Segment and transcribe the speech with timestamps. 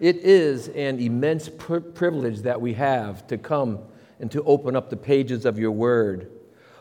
[0.00, 3.78] It is an immense pri- privilege that we have to come
[4.18, 6.30] and to open up the pages of your word.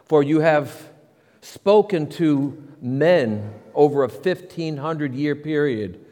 [0.06, 0.90] For you have
[1.42, 6.04] spoken to men over a 1500 year period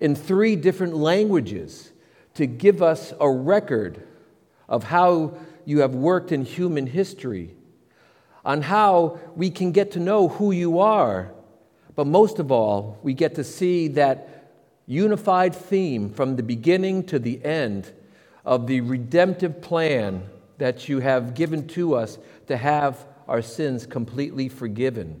[0.00, 1.92] in three different languages
[2.34, 4.06] to give us a record
[4.68, 7.54] of how you have worked in human history,
[8.44, 11.32] on how we can get to know who you are.
[11.94, 14.35] But most of all, we get to see that
[14.86, 17.92] unified theme from the beginning to the end
[18.44, 20.28] of the redemptive plan
[20.58, 25.20] that you have given to us to have our sins completely forgiven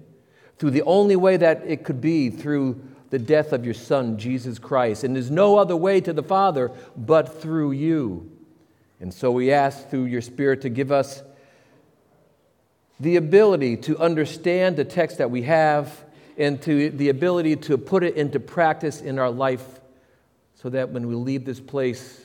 [0.58, 2.80] through the only way that it could be through
[3.10, 5.04] the death of your Son, Jesus Christ.
[5.04, 8.30] And there's no other way to the Father but through you.
[9.00, 11.22] And so we ask through your Spirit to give us
[12.98, 16.04] the ability to understand the text that we have
[16.36, 19.80] and to the ability to put it into practice in our life
[20.54, 22.24] so that when we leave this place,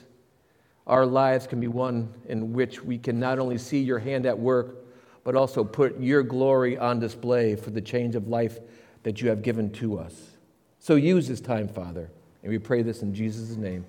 [0.88, 4.38] our lives can be one in which we can not only see your hand at
[4.38, 4.78] work,
[5.24, 8.60] but also put your glory on display for the change of life
[9.04, 10.32] that you have given to us.
[10.80, 12.10] So use this time, Father.
[12.42, 13.86] And we pray this in Jesus' name.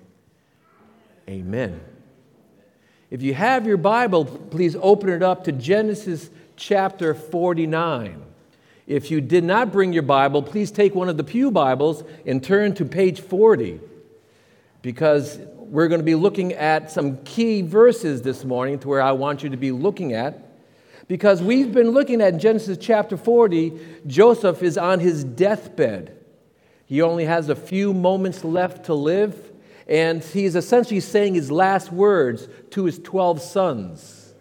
[1.27, 1.81] Amen.
[3.09, 8.23] If you have your Bible, please open it up to Genesis chapter 49.
[8.85, 12.43] If you did not bring your Bible, please take one of the Pew Bibles and
[12.43, 13.79] turn to page 40
[14.81, 19.13] because we're going to be looking at some key verses this morning to where I
[19.13, 20.49] want you to be looking at.
[21.07, 26.17] Because we've been looking at Genesis chapter 40, Joseph is on his deathbed.
[26.85, 29.51] He only has a few moments left to live,
[29.87, 34.33] and he's essentially saying his last words to his 12 sons.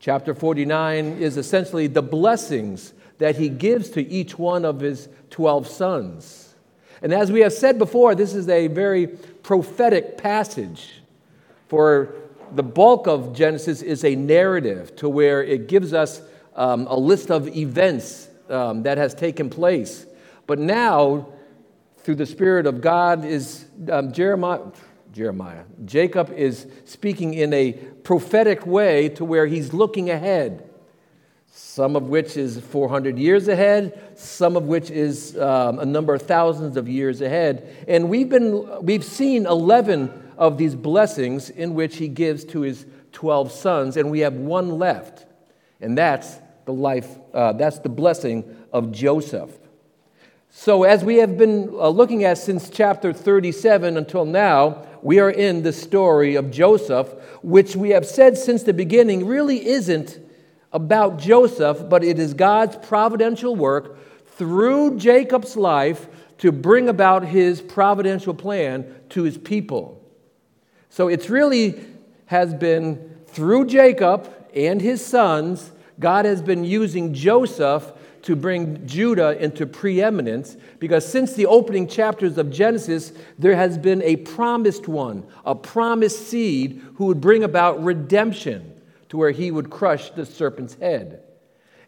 [0.00, 5.66] Chapter 49 is essentially the blessings that he gives to each one of his 12
[5.66, 6.54] sons.
[7.02, 11.00] And as we have said before, this is a very prophetic passage.
[11.68, 12.14] For
[12.52, 16.22] the bulk of Genesis is a narrative to where it gives us
[16.56, 20.06] um, a list of events um, that has taken place.
[20.46, 21.28] But now,
[21.98, 24.60] through the Spirit of God, is um, Jeremiah,
[25.12, 30.67] Jeremiah, Jacob is speaking in a prophetic way to where he's looking ahead
[31.58, 36.22] some of which is 400 years ahead, some of which is um, a number of
[36.22, 37.84] thousands of years ahead.
[37.88, 42.86] And we've, been, we've seen 11 of these blessings in which he gives to his
[43.10, 45.26] 12 sons, and we have one left,
[45.80, 49.50] and that's the life, uh, that's the blessing of Joseph.
[50.50, 55.30] So, as we have been uh, looking at since chapter 37 until now, we are
[55.30, 57.08] in the story of Joseph,
[57.42, 60.20] which we have said since the beginning really isn't
[60.72, 63.98] about Joseph, but it is God's providential work
[64.36, 66.08] through Jacob's life
[66.38, 70.00] to bring about his providential plan to his people.
[70.90, 71.84] So it's really
[72.26, 77.92] has been through Jacob and his sons, God has been using Joseph
[78.22, 84.02] to bring Judah into preeminence because since the opening chapters of Genesis, there has been
[84.02, 88.77] a promised one, a promised seed who would bring about redemption
[89.08, 91.22] to where he would crush the serpent's head.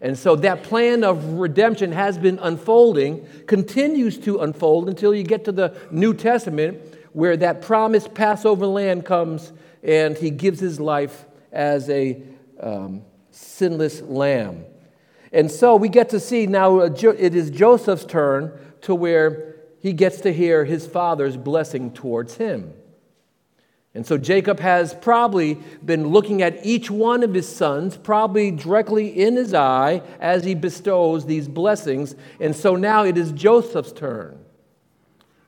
[0.01, 5.45] And so that plan of redemption has been unfolding, continues to unfold until you get
[5.45, 6.81] to the New Testament,
[7.13, 12.23] where that promised Passover lamb comes and he gives his life as a
[12.61, 14.65] um, sinless lamb.
[15.33, 19.93] And so we get to see now uh, it is Joseph's turn to where he
[19.93, 22.73] gets to hear his father's blessing towards him.
[23.95, 29.09] And so Jacob has probably been looking at each one of his sons, probably directly
[29.09, 32.15] in his eye as he bestows these blessings.
[32.39, 34.39] And so now it is Joseph's turn.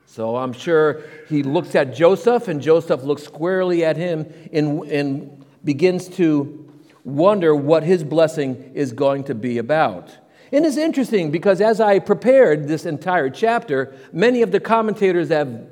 [0.05, 5.45] So I'm sure he looks at Joseph, and Joseph looks squarely at him and, and
[5.63, 6.69] begins to
[7.05, 10.15] wonder what his blessing is going to be about.
[10.51, 15.65] And it's interesting because as I prepared this entire chapter, many of the commentators have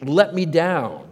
[0.00, 1.11] let me down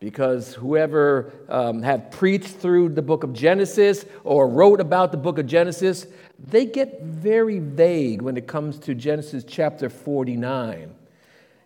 [0.00, 5.38] because whoever um, have preached through the book of Genesis or wrote about the book
[5.38, 6.06] of Genesis,
[6.38, 10.94] they get very vague when it comes to Genesis chapter 49.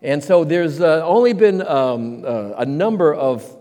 [0.03, 3.57] And so there's uh, only been um, uh, a number of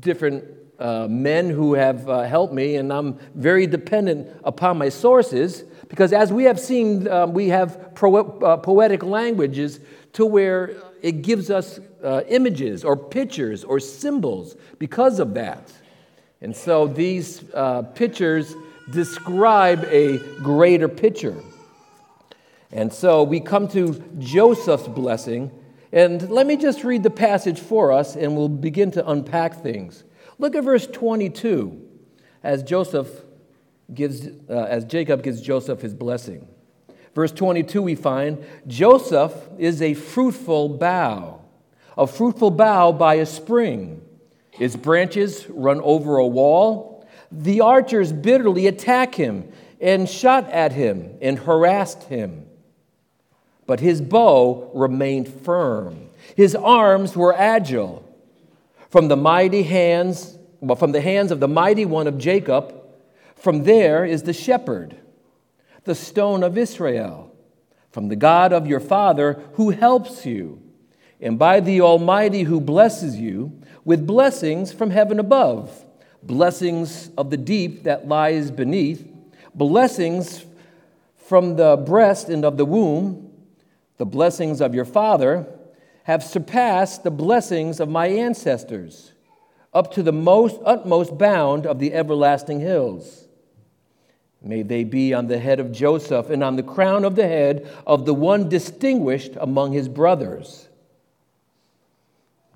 [0.00, 0.44] different
[0.78, 6.12] uh, men who have uh, helped me, and I'm very dependent upon my sources because,
[6.12, 9.80] as we have seen, um, we have pro- uh, poetic languages
[10.14, 15.72] to where it gives us uh, images or pictures or symbols because of that.
[16.40, 18.54] And so these uh, pictures
[18.90, 21.36] describe a greater picture.
[22.72, 25.50] And so we come to Joseph's blessing,
[25.92, 30.04] And let me just read the passage for us and we'll begin to unpack things.
[30.38, 31.88] Look at verse 22
[32.42, 33.08] as Joseph
[33.92, 36.46] gives, uh, as Jacob gives Joseph his blessing.
[37.14, 41.39] Verse 22, we find Joseph is a fruitful bough,
[42.00, 44.00] a fruitful bough by a spring.
[44.58, 47.06] Its branches run over a wall.
[47.30, 49.52] The archers bitterly attack him
[49.82, 52.46] and shot at him and harassed him.
[53.66, 56.08] But his bow remained firm.
[56.34, 58.02] His arms were agile.
[58.88, 62.74] From the mighty hands, well, from the hands of the mighty one of Jacob,
[63.36, 64.96] from there is the shepherd,
[65.84, 67.30] the stone of Israel,
[67.90, 70.62] from the God of your father who helps you,
[71.20, 73.52] and by the Almighty who blesses you
[73.84, 75.84] with blessings from heaven above,
[76.22, 79.06] blessings of the deep that lies beneath,
[79.54, 80.44] blessings
[81.16, 83.30] from the breast and of the womb,
[83.98, 85.46] the blessings of your father
[86.04, 89.12] have surpassed the blessings of my ancestors
[89.72, 93.28] up to the most utmost bound of the everlasting hills.
[94.42, 97.70] May they be on the head of Joseph and on the crown of the head
[97.86, 100.69] of the one distinguished among his brothers.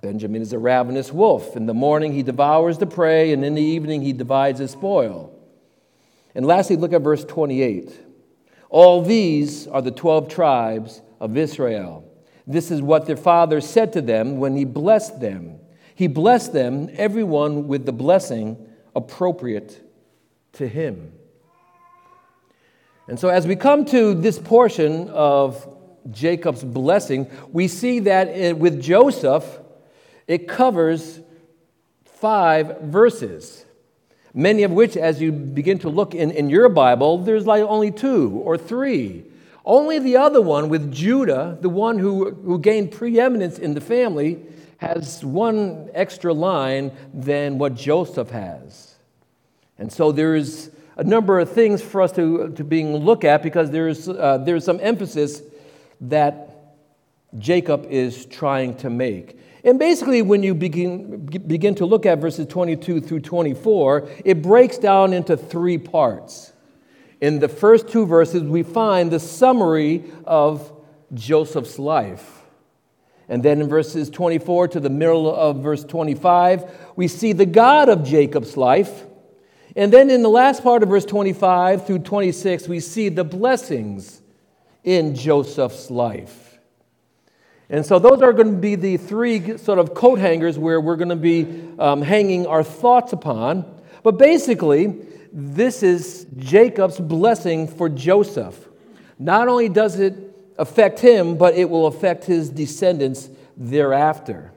[0.04, 1.56] Benjamin is a ravenous wolf.
[1.56, 5.34] In the morning he devours the prey, and in the evening he divides his spoil.
[6.34, 7.90] And lastly, look at verse 28.
[8.68, 12.04] All these are the 12 tribes of Israel.
[12.46, 15.58] This is what their father said to them when he blessed them.
[15.94, 18.58] He blessed them, everyone with the blessing
[18.94, 19.90] appropriate
[20.52, 21.14] to him.
[23.08, 25.66] And so, as we come to this portion of
[26.10, 29.60] Jacob's blessing, we see that eh, with Joseph,
[30.26, 31.20] it covers
[32.04, 33.64] five verses,
[34.32, 37.90] many of which, as you begin to look in, in your Bible, there's like only
[37.90, 39.24] two or three.
[39.64, 44.42] Only the other one with Judah, the one who, who gained preeminence in the family,
[44.78, 48.94] has one extra line than what Joseph has.
[49.78, 53.70] And so there's a number of things for us to, to being look at because
[53.70, 55.42] there's, uh, there's some emphasis
[56.02, 56.74] that
[57.38, 59.38] Jacob is trying to make.
[59.64, 64.76] And basically, when you begin, begin to look at verses 22 through 24, it breaks
[64.76, 66.52] down into three parts.
[67.22, 70.70] In the first two verses, we find the summary of
[71.14, 72.42] Joseph's life.
[73.26, 77.88] And then in verses 24 to the middle of verse 25, we see the God
[77.88, 79.04] of Jacob's life.
[79.74, 84.20] And then in the last part of verse 25 through 26, we see the blessings
[84.82, 86.43] in Joseph's life.
[87.70, 90.96] And so those are going to be the three sort of coat hangers where we're
[90.96, 93.64] going to be um, hanging our thoughts upon.
[94.02, 94.94] But basically,
[95.32, 98.68] this is Jacob's blessing for Joseph.
[99.18, 100.14] Not only does it
[100.58, 104.52] affect him, but it will affect his descendants thereafter.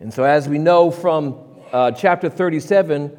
[0.00, 1.38] And so, as we know from
[1.72, 3.16] uh, chapter 37,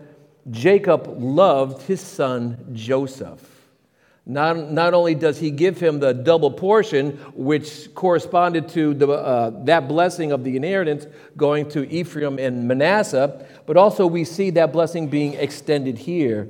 [0.52, 3.55] Jacob loved his son Joseph.
[4.28, 9.52] Not, not only does he give him the double portion, which corresponded to the, uh,
[9.66, 11.06] that blessing of the inheritance
[11.38, 16.50] going to Ephraim and Manasseh, but also we see that blessing being extended here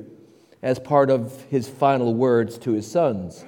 [0.61, 3.43] as part of his final words to his sons.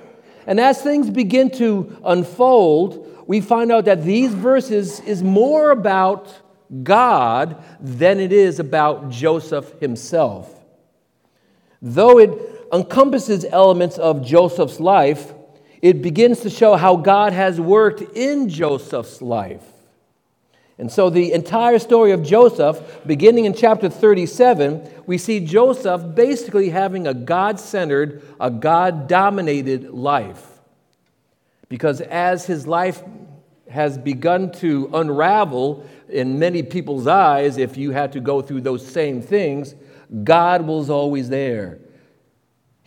[0.45, 6.33] And as things begin to unfold, we find out that these verses is more about
[6.83, 10.53] God than it is about Joseph himself.
[11.81, 15.33] Though it encompasses elements of Joseph's life,
[15.81, 19.63] it begins to show how God has worked in Joseph's life.
[20.79, 26.69] And so, the entire story of Joseph, beginning in chapter 37, we see Joseph basically
[26.69, 30.45] having a God centered, a God dominated life.
[31.67, 33.03] Because as his life
[33.69, 38.85] has begun to unravel in many people's eyes, if you had to go through those
[38.85, 39.73] same things,
[40.23, 41.79] God was always there.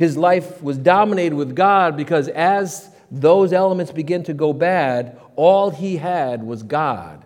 [0.00, 5.68] His life was dominated with God because as those elements begin to go bad, all
[5.68, 7.22] he had was God.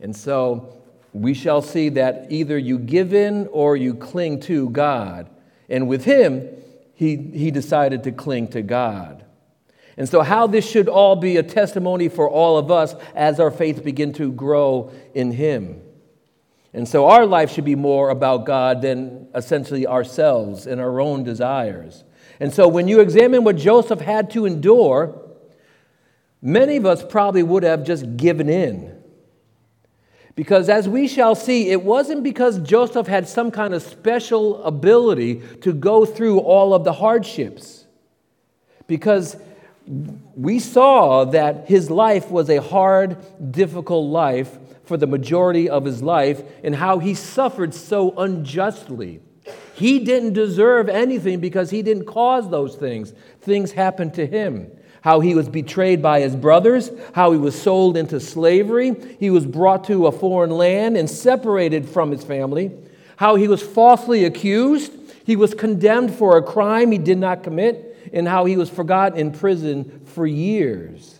[0.00, 0.72] And so
[1.12, 5.28] we shall see that either you give in or you cling to God.
[5.68, 6.48] And with him,
[6.94, 9.26] he, he decided to cling to God.
[9.98, 13.50] And so, how this should all be a testimony for all of us as our
[13.50, 15.82] faith begin to grow in him.
[16.76, 21.24] And so, our life should be more about God than essentially ourselves and our own
[21.24, 22.04] desires.
[22.38, 25.18] And so, when you examine what Joseph had to endure,
[26.42, 28.94] many of us probably would have just given in.
[30.34, 35.40] Because as we shall see, it wasn't because Joseph had some kind of special ability
[35.62, 37.86] to go through all of the hardships.
[38.86, 39.38] Because
[40.36, 43.16] we saw that his life was a hard,
[43.50, 49.20] difficult life for the majority of his life and how he suffered so unjustly.
[49.74, 53.12] He didn't deserve anything because he didn't cause those things.
[53.42, 54.70] Things happened to him.
[55.02, 59.44] How he was betrayed by his brothers, how he was sold into slavery, he was
[59.44, 62.72] brought to a foreign land and separated from his family,
[63.16, 64.92] how he was falsely accused,
[65.24, 69.18] he was condemned for a crime he did not commit, and how he was forgotten
[69.18, 71.15] in prison for years.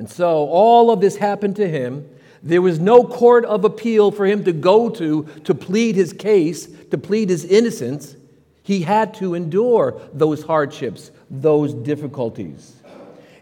[0.00, 2.08] And so all of this happened to him.
[2.42, 6.68] There was no court of appeal for him to go to to plead his case,
[6.90, 8.16] to plead his innocence.
[8.62, 12.76] He had to endure those hardships, those difficulties.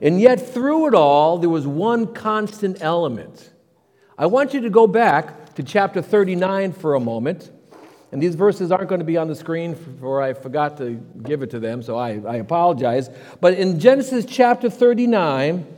[0.00, 3.53] And yet, through it all, there was one constant element.
[4.19, 7.53] I want you to go back to chapter 39 for a moment.
[8.11, 11.43] And these verses aren't going to be on the screen, for I forgot to give
[11.43, 13.11] it to them, so I, I apologize.
[13.41, 15.78] But in Genesis chapter 39,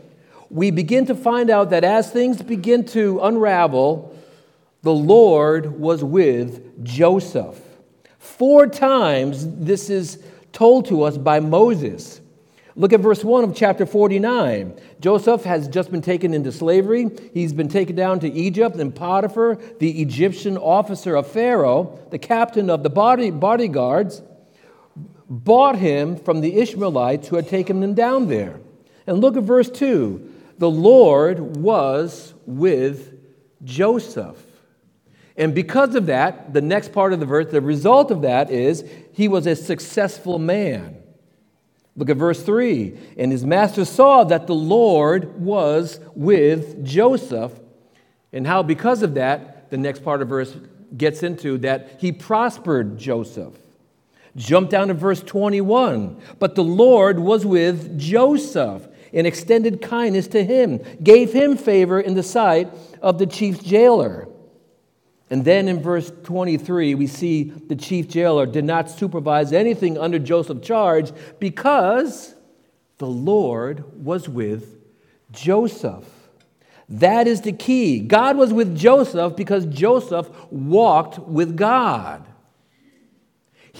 [0.50, 4.16] we begin to find out that as things begin to unravel,
[4.82, 7.60] the Lord was with Joseph.
[8.18, 12.20] Four times this is told to us by Moses.
[12.74, 14.74] Look at verse 1 of chapter 49.
[15.00, 17.10] Joseph has just been taken into slavery.
[17.32, 22.70] He's been taken down to Egypt, and Potiphar, the Egyptian officer of Pharaoh, the captain
[22.70, 24.22] of the body, bodyguards,
[25.28, 28.60] bought him from the Ishmaelites who had taken him down there.
[29.06, 30.29] And look at verse 2.
[30.60, 33.14] The Lord was with
[33.64, 34.36] Joseph.
[35.34, 38.84] And because of that, the next part of the verse, the result of that is
[39.14, 40.98] he was a successful man.
[41.96, 42.94] Look at verse 3.
[43.16, 47.58] And his master saw that the Lord was with Joseph,
[48.30, 50.54] and how, because of that, the next part of verse
[50.94, 53.54] gets into that he prospered Joseph.
[54.36, 56.20] Jump down to verse 21.
[56.38, 62.14] But the Lord was with Joseph and extended kindness to him, gave him favor in
[62.14, 64.28] the sight of the chief jailer.
[65.30, 70.18] And then in verse 23, we see the chief jailer did not supervise anything under
[70.18, 72.34] Joseph's charge because
[72.98, 74.76] the Lord was with
[75.30, 76.04] Joseph.
[76.88, 78.00] That is the key.
[78.00, 82.26] God was with Joseph because Joseph walked with God.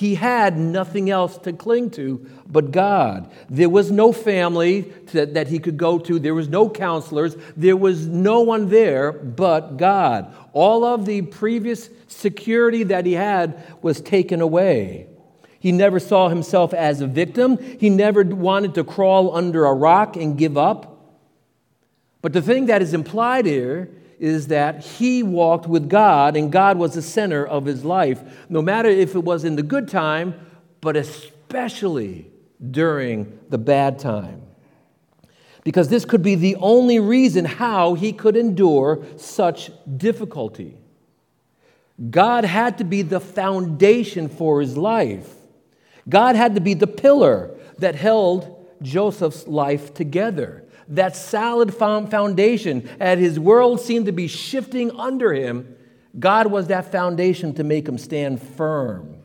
[0.01, 3.31] He had nothing else to cling to but God.
[3.51, 7.77] There was no family to, that he could go to, there was no counselors, there
[7.77, 10.35] was no one there but God.
[10.55, 15.07] All of the previous security that he had was taken away.
[15.59, 17.59] He never saw himself as a victim.
[17.59, 21.19] He never wanted to crawl under a rock and give up.
[22.23, 23.91] But the thing that is implied here
[24.21, 28.61] is that he walked with God and God was the center of his life, no
[28.61, 30.35] matter if it was in the good time,
[30.83, 32.31] but especially
[32.71, 34.43] during the bad time.
[35.65, 40.77] Because this could be the only reason how he could endure such difficulty.
[42.11, 45.35] God had to be the foundation for his life.
[46.09, 52.89] God had to be the pillar that held Joseph's life together that solid foundation.
[53.01, 55.77] As his world seemed to be shifting under him,
[56.19, 59.17] God was that foundation to make him stand firm.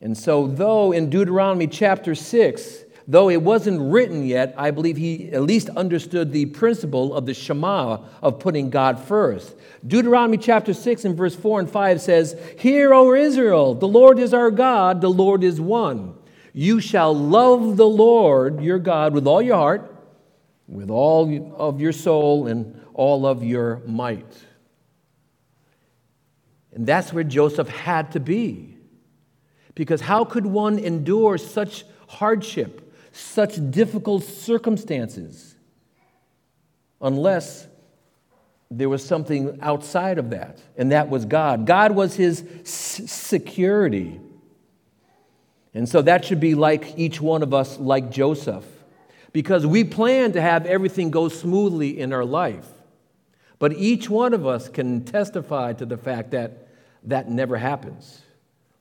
[0.00, 5.30] And so, though in Deuteronomy chapter 6, though it wasn't written yet, I believe he
[5.30, 9.54] at least understood the principle of the Shema of putting God first.
[9.86, 14.34] Deuteronomy chapter 6 and verse 4 and 5 says, Hear, O Israel, the Lord is
[14.34, 16.14] our God, the Lord is one.
[16.52, 19.94] You shall love the Lord your God with all your heart,
[20.68, 24.46] with all of your soul, and all of your might.
[26.74, 28.76] And that's where Joseph had to be.
[29.74, 35.54] Because how could one endure such hardship, such difficult circumstances,
[37.00, 37.66] unless
[38.70, 40.58] there was something outside of that?
[40.76, 41.66] And that was God.
[41.66, 44.20] God was his security.
[45.74, 48.64] And so that should be like each one of us, like Joseph,
[49.32, 52.66] because we plan to have everything go smoothly in our life.
[53.58, 56.68] But each one of us can testify to the fact that
[57.04, 58.20] that never happens.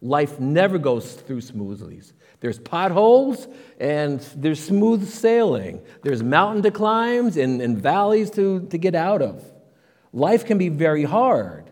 [0.02, 2.02] Life never goes through smoothly.
[2.40, 3.48] There's potholes
[3.80, 5.82] and there's smooth sailing.
[6.02, 9.44] There's mountain to climb and, and valleys to, to get out of.
[10.12, 11.70] Life can be very hard.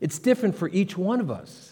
[0.00, 1.67] It's different for each one of us.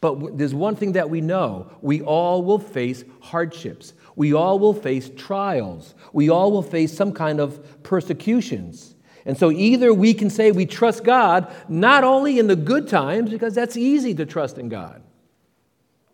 [0.00, 4.74] But there's one thing that we know we all will face hardships, we all will
[4.74, 8.94] face trials, we all will face some kind of persecutions.
[9.24, 13.30] And so either we can say we trust God not only in the good times,
[13.30, 15.02] because that's easy to trust in God,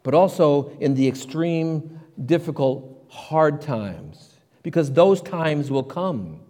[0.02, 4.30] but also in the extreme, difficult, hard times,
[4.62, 6.40] because those times will come.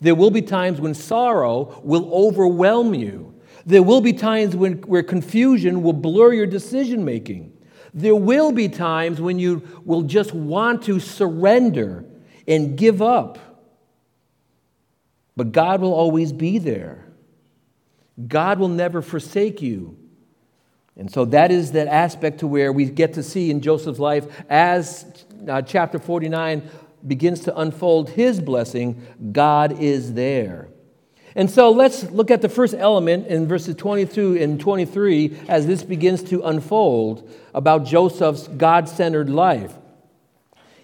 [0.00, 3.31] There will be times when sorrow will overwhelm you.
[3.64, 7.56] There will be times when, where confusion will blur your decision making.
[7.94, 12.04] There will be times when you will just want to surrender
[12.48, 13.38] and give up.
[15.36, 17.06] But God will always be there.
[18.28, 19.96] God will never forsake you.
[20.96, 24.26] And so that is that aspect to where we get to see in Joseph's life
[24.48, 26.68] as uh, chapter 49
[27.06, 29.02] begins to unfold his blessing,
[29.32, 30.68] God is there.
[31.34, 35.82] And so let's look at the first element in verses 22 and 23 as this
[35.82, 39.72] begins to unfold about Joseph's God centered life.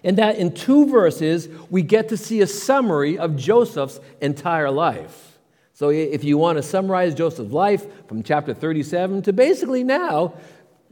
[0.03, 5.37] And that in two verses, we get to see a summary of Joseph's entire life.
[5.73, 10.33] So if you want to summarize Joseph's life from chapter 37 to basically now,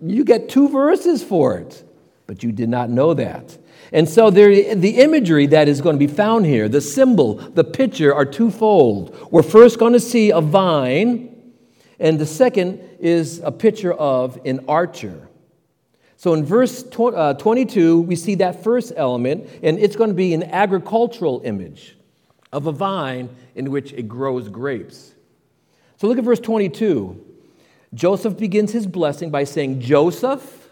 [0.02, 1.84] you get two verses for it.
[2.28, 3.58] But you did not know that.
[3.91, 7.63] And so there, the imagery that is going to be found here, the symbol, the
[7.63, 9.15] picture, are twofold.
[9.32, 11.53] We're first going to see a vine,
[12.00, 15.29] and the second is a picture of an archer.
[16.17, 20.34] So in verse uh, 22, we see that first element, and it's going to be
[20.34, 21.96] an agricultural image
[22.51, 25.13] of a vine in which it grows grapes.
[25.98, 27.24] So look at verse 22.
[27.94, 30.70] Joseph begins his blessing by saying, Joseph,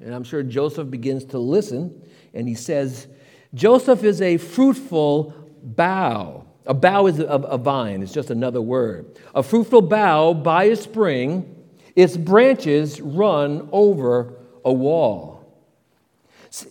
[0.00, 2.02] and I'm sure Joseph begins to listen
[2.34, 3.06] and he says,
[3.54, 6.46] Joseph is a fruitful bough.
[6.66, 9.18] A bough is a, a vine, it's just another word.
[9.34, 11.64] A fruitful bough by a spring,
[11.96, 14.34] its branches run over
[14.64, 15.32] a wall.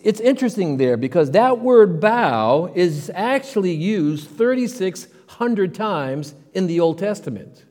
[0.02, 6.98] It's interesting there because that word bough is actually used 3,600 times in the Old
[6.98, 7.64] Testament.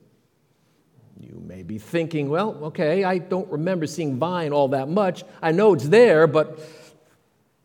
[1.17, 5.23] You may be thinking, well, okay, I don't remember seeing vine all that much.
[5.41, 6.59] I know it's there, but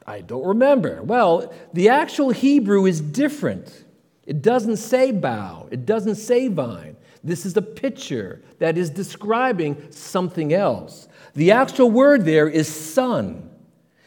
[0.07, 1.03] I don't remember.
[1.03, 3.85] Well, the actual Hebrew is different.
[4.25, 6.97] It doesn't say bough, it doesn't say vine.
[7.25, 11.09] This is a picture that is describing something else.
[11.35, 13.51] The actual word there is son.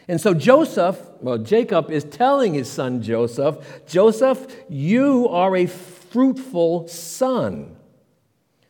[0.08, 6.88] And so Joseph, well, Jacob is telling his son Joseph, Joseph, you are a fruitful
[6.88, 7.76] son.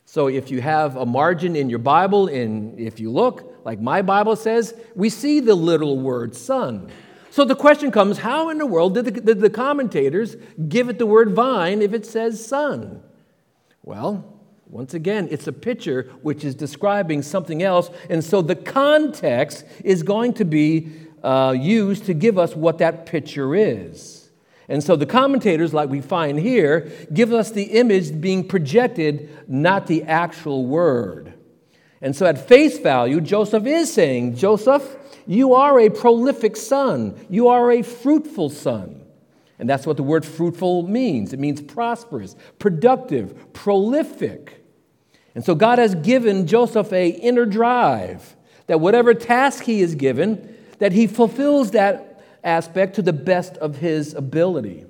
[0.06, 4.02] So if you have a margin in your Bible, and if you look, like my
[4.02, 6.89] Bible says, we see the little word son.
[7.32, 10.36] So the question comes how in the world did the, did the commentators
[10.68, 13.04] give it the word vine if it says son?
[13.84, 17.89] Well, once again, it's a picture which is describing something else.
[18.10, 20.92] And so the context is going to be
[21.24, 24.30] uh, used to give us what that picture is.
[24.68, 29.88] And so the commentators, like we find here, give us the image being projected, not
[29.88, 31.34] the actual word.
[32.02, 34.96] And so at face value, Joseph is saying, Joseph,
[35.30, 37.24] you are a prolific son.
[37.30, 39.06] You are a fruitful son.
[39.60, 44.65] And that's what the word fruitful means it means prosperous, productive, prolific.
[45.36, 50.58] And so God has given Joseph a inner drive that whatever task he is given,
[50.80, 54.88] that he fulfills that aspect to the best of his ability.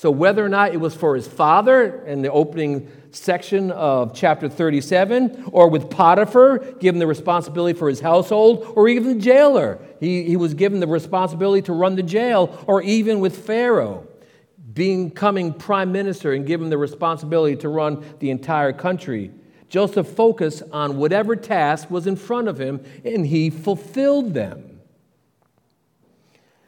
[0.00, 4.48] So, whether or not it was for his father in the opening section of chapter
[4.48, 10.24] 37, or with Potiphar, given the responsibility for his household, or even the jailer, he,
[10.24, 14.06] he was given the responsibility to run the jail, or even with Pharaoh,
[14.72, 19.30] becoming prime minister and given the responsibility to run the entire country.
[19.68, 24.69] Joseph focused on whatever task was in front of him, and he fulfilled them.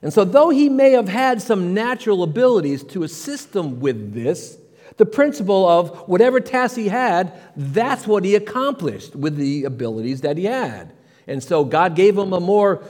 [0.02, 4.58] And so, though he may have had some natural abilities to assist them with this,
[4.96, 10.36] the principle of whatever task he had, that's what he accomplished with the abilities that
[10.36, 10.92] he had.
[11.28, 12.82] And so, God gave him a more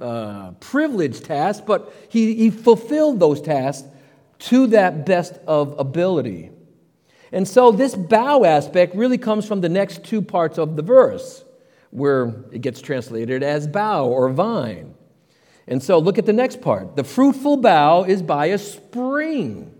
[0.00, 3.86] uh, privileged task, but he, he fulfilled those tasks
[4.38, 6.50] to that best of ability.
[7.30, 11.44] And so, this bough aspect really comes from the next two parts of the verse,
[11.90, 14.94] where it gets translated as bough or vine.
[15.68, 16.96] And so look at the next part.
[16.96, 19.74] The fruitful bough is by a spring.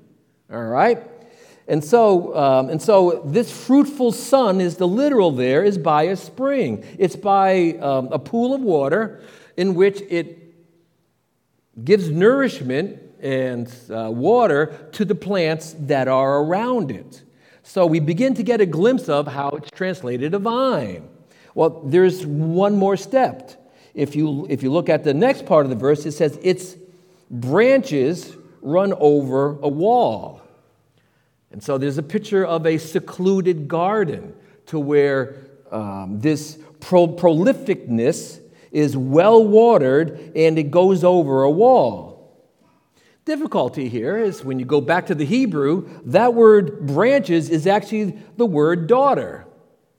[0.53, 1.03] All right?
[1.67, 6.17] And so, um, and so this fruitful son is the literal there is by a
[6.17, 6.85] spring.
[6.99, 9.23] It's by um, a pool of water
[9.57, 10.55] in which it
[11.85, 17.23] gives nourishment and uh, water to the plants that are around it.
[17.63, 21.09] So we begin to get a glimpse of how it's translated a vine.
[21.55, 25.71] Well, there's one more step if you, if you look at the next part of
[25.71, 26.77] the verse, it says, its
[27.31, 30.41] branches run over a wall.
[31.51, 34.35] And so there's a picture of a secluded garden
[34.67, 35.37] to where
[35.71, 42.37] um, this pro- prolificness is well watered and it goes over a wall.
[43.25, 48.19] difficulty here is when you go back to the Hebrew, that word branches is actually
[48.37, 49.48] the word daughter.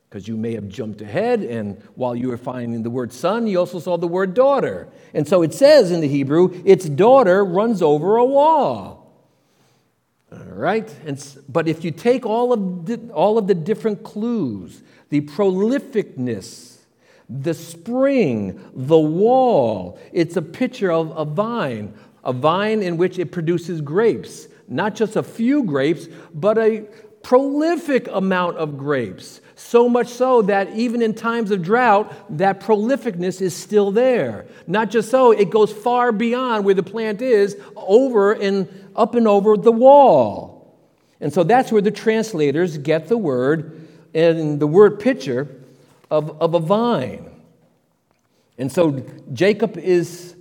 [0.09, 3.59] Because you may have jumped ahead, and while you were finding the word son, you
[3.59, 4.87] also saw the word daughter.
[5.13, 8.99] And so it says in the Hebrew, its daughter runs over a wall.
[10.31, 10.89] All right?
[11.05, 16.77] And, but if you take all of, the, all of the different clues, the prolificness,
[17.29, 21.93] the spring, the wall, it's a picture of a vine,
[22.23, 24.47] a vine in which it produces grapes.
[24.67, 26.87] Not just a few grapes, but a
[27.21, 29.41] prolific amount of grapes.
[29.59, 34.45] So much so that even in times of drought, that prolificness is still there.
[34.67, 39.27] Not just so, it goes far beyond where the plant is, over and up and
[39.27, 40.79] over the wall.
[41.19, 45.49] And so that's where the translators get the word and the word picture
[46.09, 47.29] of, of a vine.
[48.57, 50.35] And so Jacob is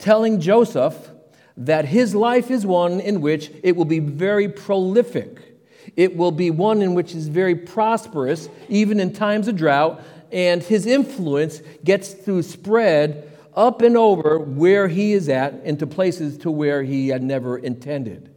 [0.00, 1.12] telling Joseph
[1.56, 5.53] that his life is one in which it will be very prolific.
[5.96, 10.62] It will be one in which is very prosperous, even in times of drought, and
[10.62, 16.50] his influence gets to spread up and over where he is at into places to
[16.50, 18.34] where he had never intended.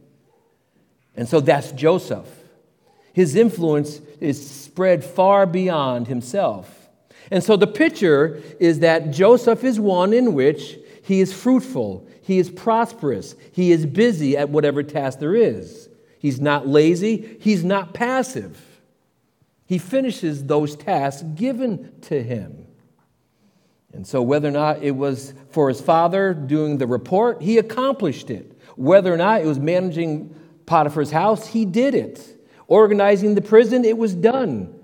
[1.16, 2.28] And so that's Joseph.
[3.12, 6.88] His influence is spread far beyond himself.
[7.30, 12.38] And so the picture is that Joseph is one in which he is fruitful, he
[12.38, 15.87] is prosperous, he is busy at whatever task there is.
[16.18, 18.64] He's not lazy, he's not passive.
[19.66, 22.66] He finishes those tasks given to him.
[23.92, 28.30] And so, whether or not it was for his father doing the report, he accomplished
[28.30, 28.58] it.
[28.76, 30.34] Whether or not it was managing
[30.66, 32.24] Potiphar's house, he did it.
[32.66, 34.74] Organizing the prison, it was done.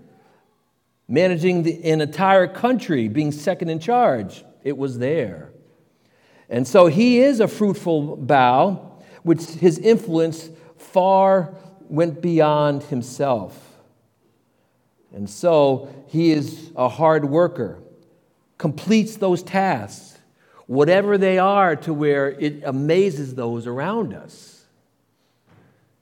[1.07, 5.53] Managing the, an entire country, being second in charge, it was there.
[6.49, 10.49] And so he is a fruitful bough, which his influence
[10.95, 11.53] far
[11.89, 13.61] went beyond himself.
[15.13, 17.83] And so he is a hard worker,
[18.59, 20.17] completes those tasks,
[20.67, 24.65] whatever they are, to where it amazes those around us.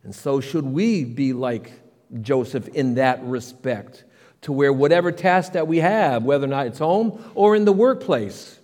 [0.04, 1.72] And so, should we be like
[2.20, 4.04] Joseph in that respect,
[4.42, 7.72] to where whatever task that we have, whether or not it's home or in the
[7.72, 8.58] workplace,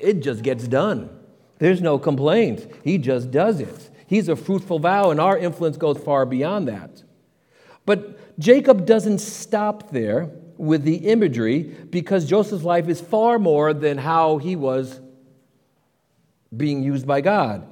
[0.00, 1.10] it just gets done.
[1.58, 2.70] There's no complaint.
[2.84, 3.90] He just does it.
[4.06, 7.02] He's a fruitful vow, and our influence goes far beyond that.
[7.84, 13.98] But Jacob doesn't stop there with the imagery because Joseph's life is far more than
[13.98, 15.00] how he was
[16.56, 17.66] being used by God.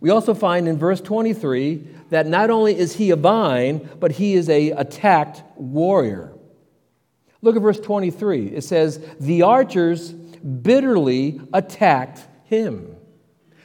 [0.00, 4.34] We also find in verse 23 that not only is he a vine, but he
[4.34, 6.32] is a attacked warrior.
[7.40, 8.48] Look at verse 23.
[8.48, 12.96] It says, The archers bitterly attacked him.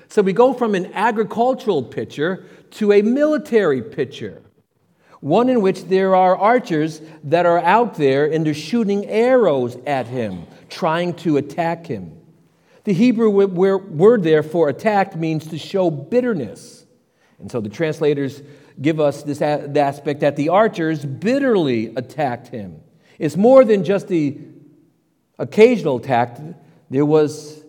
[0.10, 4.42] So we go from an agricultural picture to a military picture,
[5.20, 10.08] one in which there are archers that are out there and they're shooting arrows at
[10.08, 12.14] him, trying to attack him.
[12.84, 16.86] The Hebrew word there for attacked means to show bitterness.
[17.40, 18.42] And so the translators
[18.82, 22.80] give us this aspect that the archers bitterly attacked him.
[23.20, 24.38] It's more than just the
[25.38, 26.40] occasional attack,
[26.90, 27.64] there was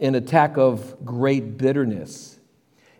[0.00, 2.38] an attack of great bitterness.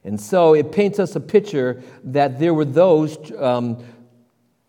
[0.04, 3.82] And so it paints us a picture that there were those um,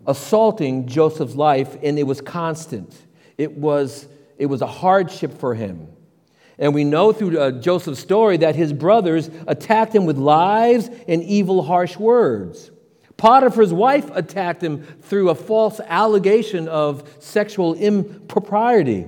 [0.08, 2.95] assaulting Joseph's life, and it was constant.
[3.38, 5.89] It was, it was a hardship for him.
[6.58, 11.21] And we know through uh, Joseph's story that his brothers attacked him with lies and
[11.21, 12.71] evil, harsh words.
[13.17, 19.06] Potiphar's wife attacked him through a false allegation of sexual impropriety.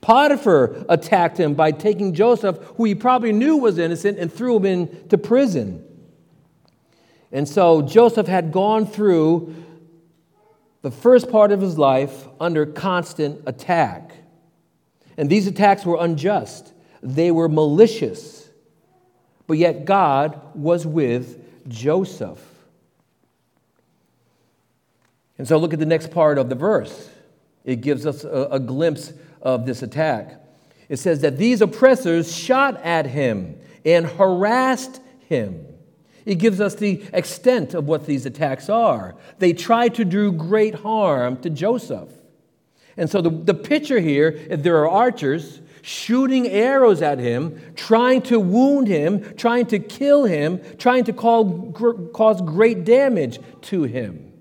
[0.00, 4.64] Potiphar attacked him by taking Joseph, who he probably knew was innocent, and threw him
[4.64, 5.84] into prison.
[7.32, 9.54] And so Joseph had gone through
[10.82, 14.12] the first part of his life under constant attack.
[15.16, 18.48] And these attacks were unjust, they were malicious.
[19.46, 22.40] But yet God was with Joseph.
[25.38, 27.10] And so look at the next part of the verse.
[27.64, 30.40] It gives us a, a glimpse of this attack.
[30.88, 35.66] It says that these oppressors shot at him and harassed him.
[36.26, 39.14] It gives us the extent of what these attacks are.
[39.38, 42.10] They tried to do great harm to Joseph.
[42.96, 48.22] And so the, the picture here is there are archers shooting arrows at him, trying
[48.22, 53.84] to wound him, trying to kill him, trying to call, gr- cause great damage to
[53.84, 54.32] him.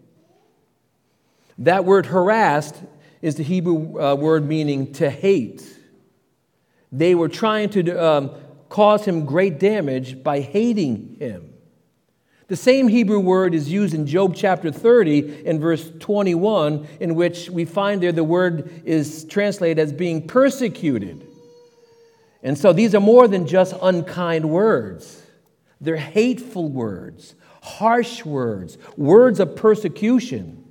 [1.59, 2.75] That word harassed
[3.21, 5.63] is the Hebrew uh, word meaning to hate.
[6.91, 8.31] They were trying to um,
[8.69, 11.53] cause him great damage by hating him.
[12.47, 17.47] The same Hebrew word is used in Job chapter 30 in verse 21, in which
[17.49, 21.27] we find there the word is translated as being persecuted.
[22.41, 25.21] And so these are more than just unkind words,
[25.79, 30.65] they're hateful words, harsh words, words of persecution.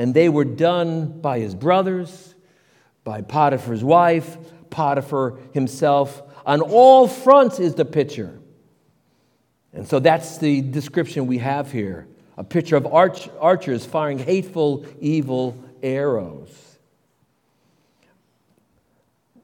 [0.00, 2.34] And they were done by his brothers,
[3.04, 4.38] by Potiphar's wife,
[4.70, 6.22] Potiphar himself.
[6.46, 8.40] On all fronts is the picture.
[9.74, 12.08] And so that's the description we have here
[12.38, 16.78] a picture of arch- archers firing hateful, evil arrows.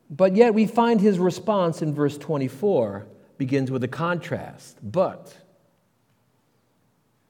[0.09, 4.79] But yet we find his response in verse 24 begins with a contrast.
[4.83, 5.37] But.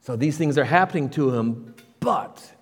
[0.02, 2.52] So these things are happening to him, but.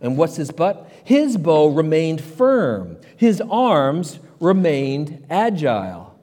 [0.00, 0.90] And what's his but?
[1.04, 6.16] His bow remained firm, his arms remained agile.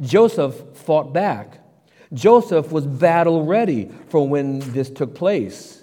[0.00, 1.58] Joseph fought back.
[2.12, 5.82] Joseph was battle ready for when this took place.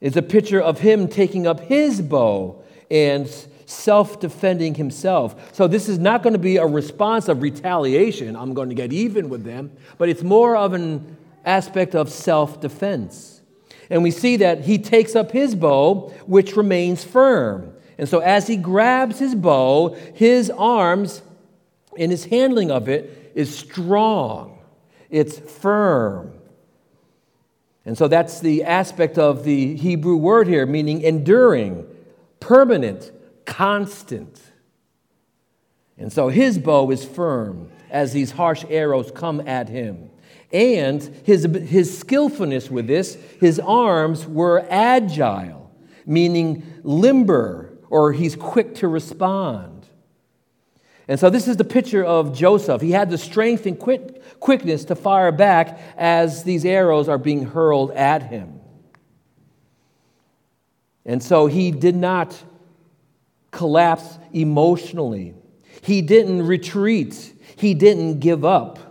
[0.00, 3.28] It's a picture of him taking up his bow and
[3.66, 5.54] self defending himself.
[5.54, 8.36] So, this is not going to be a response of retaliation.
[8.36, 12.60] I'm going to get even with them, but it's more of an aspect of self
[12.60, 13.37] defense.
[13.90, 17.72] And we see that he takes up his bow, which remains firm.
[17.96, 21.22] And so, as he grabs his bow, his arms
[21.98, 24.58] and his handling of it is strong,
[25.10, 26.32] it's firm.
[27.84, 31.86] And so, that's the aspect of the Hebrew word here, meaning enduring,
[32.40, 33.10] permanent,
[33.46, 34.40] constant.
[35.96, 40.07] And so, his bow is firm as these harsh arrows come at him.
[40.50, 45.70] And his, his skillfulness with this, his arms were agile,
[46.06, 49.86] meaning limber, or he's quick to respond.
[51.06, 52.82] And so this is the picture of Joseph.
[52.82, 57.46] He had the strength and quick, quickness to fire back as these arrows are being
[57.46, 58.60] hurled at him.
[61.06, 62.36] And so he did not
[63.50, 65.34] collapse emotionally.
[65.80, 67.34] He didn't retreat.
[67.56, 68.87] He didn't give up.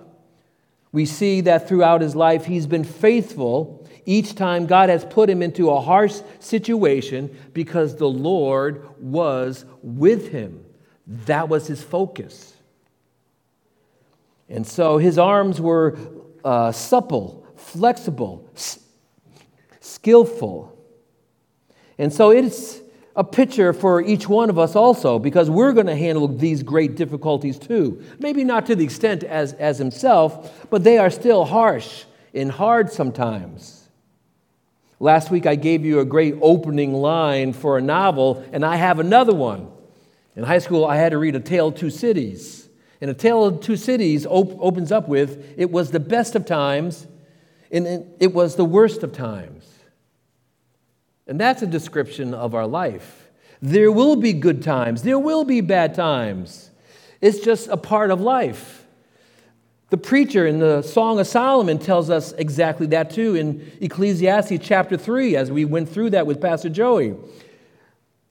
[0.98, 5.44] We see that throughout his life, he's been faithful each time God has put him
[5.44, 10.66] into a harsh situation because the Lord was with him.
[11.06, 12.52] That was his focus.
[14.50, 16.00] And so his arms were
[16.44, 18.80] uh, supple, flexible, s-
[19.80, 20.84] skillful.
[22.00, 22.80] And so it's
[23.18, 26.96] a picture for each one of us also, because we're going to handle these great
[26.96, 28.02] difficulties too.
[28.20, 32.92] Maybe not to the extent as, as himself, but they are still harsh and hard
[32.92, 33.90] sometimes.
[35.00, 39.00] Last week I gave you a great opening line for a novel, and I have
[39.00, 39.72] another one.
[40.36, 42.70] In high school, I had to read A Tale of Two Cities.
[43.02, 46.46] And A Tale of Two Cities op- opens up with It was the best of
[46.46, 47.08] times,
[47.72, 49.57] and it was the worst of times.
[51.28, 53.30] And that's a description of our life.
[53.62, 56.72] There will be good times, there will be bad times.
[57.20, 58.86] It's just a part of life.
[59.90, 64.98] The preacher in the Song of Solomon tells us exactly that too in Ecclesiastes chapter
[64.98, 67.16] 3, as we went through that with Pastor Joey.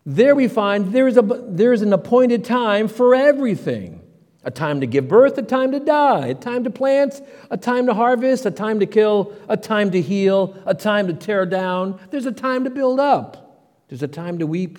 [0.05, 4.06] There we find there is, a, there is an appointed time for everything
[4.47, 7.87] a time to give birth, a time to die, a time to plant, a time
[7.87, 11.99] to harvest, a time to kill, a time to heal, a time to tear down.
[12.11, 13.75] There's a time to build up.
[13.89, 14.79] There's a time to weep.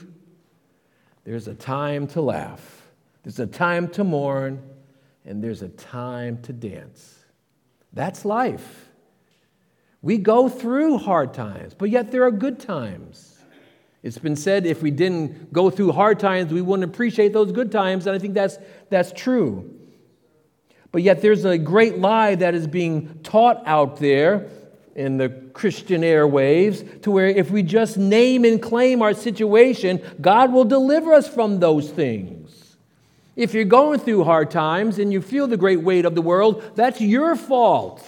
[1.25, 2.87] There's a time to laugh.
[3.23, 4.63] There's a time to mourn.
[5.25, 7.19] And there's a time to dance.
[7.91, 8.87] That's life.
[10.01, 13.26] We go through hard times, but yet there are good times.
[14.07, 17.73] It's been said if we didn't go through hard times, we wouldn't appreciate those good
[17.73, 18.57] times, and I think that's,
[18.89, 19.69] that's true.
[20.93, 24.47] But yet, there's a great lie that is being taught out there
[24.95, 30.53] in the Christian airwaves to where if we just name and claim our situation, God
[30.53, 32.77] will deliver us from those things.
[33.35, 36.63] If you're going through hard times and you feel the great weight of the world,
[36.75, 38.07] that's your fault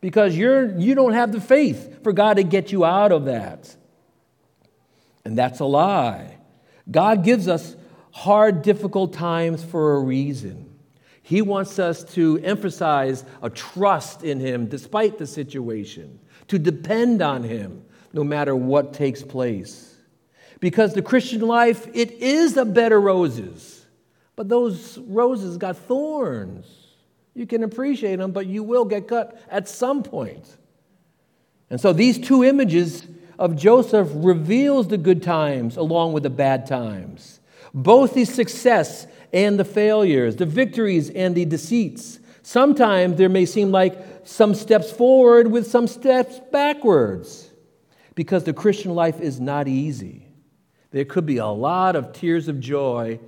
[0.00, 3.76] because you're, you don't have the faith for God to get you out of that.
[5.24, 6.38] And that's a lie.
[6.90, 7.76] God gives us
[8.10, 10.68] hard, difficult times for a reason.
[11.22, 17.42] He wants us to emphasize a trust in Him despite the situation, to depend on
[17.44, 19.96] Him no matter what takes place.
[20.60, 23.86] Because the Christian life, it is a bed of roses,
[24.36, 26.66] but those roses got thorns.
[27.34, 30.56] You can appreciate them, but you will get cut at some point.
[31.70, 33.06] And so these two images
[33.38, 37.40] of Joseph reveals the good times along with the bad times,
[37.74, 42.20] both the success and the failures, the victories and the deceits.
[42.42, 47.50] Sometimes there may seem like some steps forward with some steps backwards
[48.14, 50.26] because the Christian life is not easy.
[50.90, 53.18] There could be a lot of tears of joy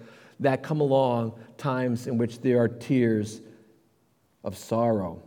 [0.41, 3.41] that come along, times in which there are tears
[4.43, 5.23] of sorrow.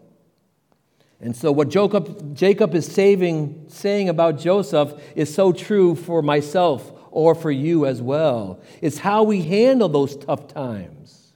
[1.20, 6.92] And so, what Jacob, Jacob is saving, saying about Joseph is so true for myself
[7.10, 8.62] or for you as well.
[8.82, 11.34] It's how we handle those tough times,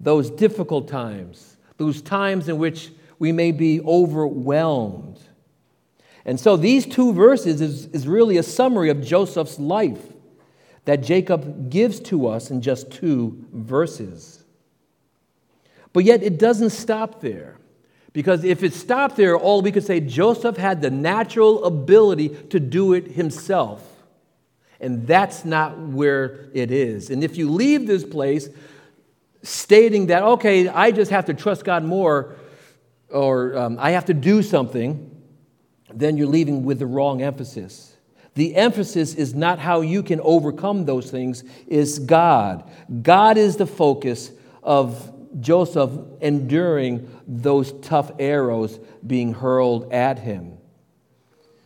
[0.00, 5.20] those difficult times, those times in which we may be overwhelmed.
[6.24, 10.00] And so, these two verses is, is really a summary of Joseph's life
[10.86, 14.42] that Jacob gives to us in just two verses.
[15.92, 17.58] But yet, it doesn't stop there.
[18.12, 22.60] Because if it stopped there, all we could say Joseph had the natural ability to
[22.60, 23.88] do it himself.
[24.80, 27.10] And that's not where it is.
[27.10, 28.48] And if you leave this place
[29.42, 32.36] stating that, okay, I just have to trust God more,
[33.08, 35.08] or um, I have to do something,
[35.92, 37.96] then you're leaving with the wrong emphasis.
[38.34, 42.68] The emphasis is not how you can overcome those things, is God.
[43.02, 45.90] God is the focus of Joseph
[46.20, 50.58] enduring those tough arrows being hurled at him.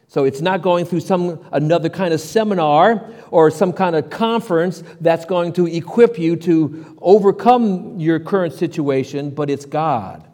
[0.09, 4.83] So it's not going through some another kind of seminar or some kind of conference
[5.01, 10.27] that's going to equip you to overcome your current situation, but it's God.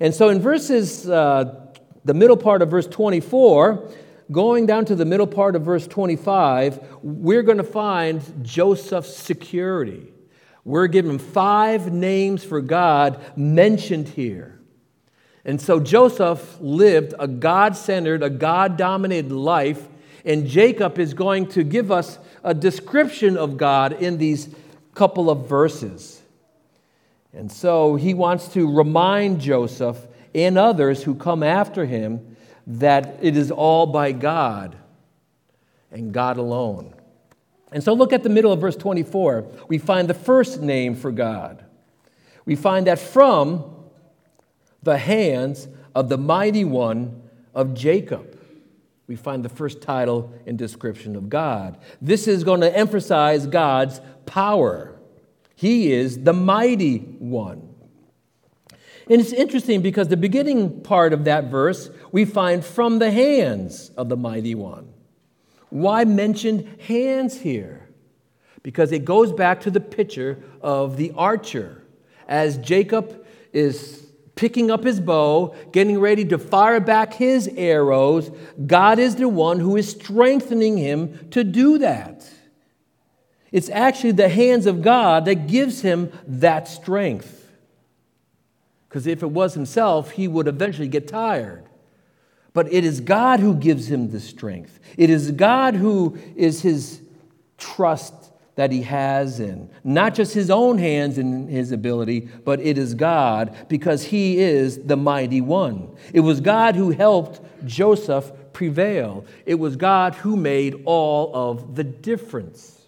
[0.00, 1.70] And so in verses, uh,
[2.04, 3.88] the middle part of verse 24,
[4.30, 10.12] going down to the middle part of verse 25, we're going to find Joseph's security.
[10.68, 14.60] We're given five names for God mentioned here.
[15.42, 19.88] And so Joseph lived a God centered, a God dominated life,
[20.26, 24.54] and Jacob is going to give us a description of God in these
[24.94, 26.20] couple of verses.
[27.32, 29.96] And so he wants to remind Joseph
[30.34, 34.76] and others who come after him that it is all by God
[35.90, 36.92] and God alone.
[37.72, 39.46] And so look at the middle of verse 24.
[39.68, 41.64] We find the first name for God.
[42.44, 43.74] We find that from
[44.82, 47.22] the hands of the mighty one
[47.54, 48.38] of Jacob.
[49.06, 51.78] We find the first title and description of God.
[52.00, 54.94] This is going to emphasize God's power.
[55.54, 57.74] He is the mighty one.
[59.10, 63.90] And it's interesting because the beginning part of that verse we find from the hands
[63.96, 64.92] of the mighty one.
[65.70, 67.88] Why mention hands here?
[68.62, 71.82] Because it goes back to the picture of the archer.
[72.26, 78.30] As Jacob is picking up his bow, getting ready to fire back his arrows,
[78.66, 82.28] God is the one who is strengthening him to do that.
[83.50, 87.50] It's actually the hands of God that gives him that strength.
[88.88, 91.67] Because if it was himself, he would eventually get tired.
[92.52, 94.80] But it is God who gives him the strength.
[94.96, 97.00] It is God who is his
[97.56, 98.14] trust
[98.58, 102.94] that he has in not just his own hands and his ability, but it is
[102.94, 105.94] God because he is the mighty one.
[106.12, 111.84] It was God who helped Joseph prevail, it was God who made all of the
[111.84, 112.78] difference.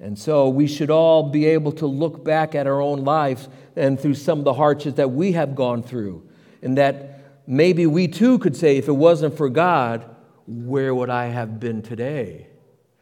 [0.00, 4.00] And so we should all be able to look back at our own lives and
[4.00, 6.27] through some of the hardships that we have gone through
[6.62, 10.04] and that maybe we too could say, if it wasn't for God,
[10.46, 12.46] where would I have been today?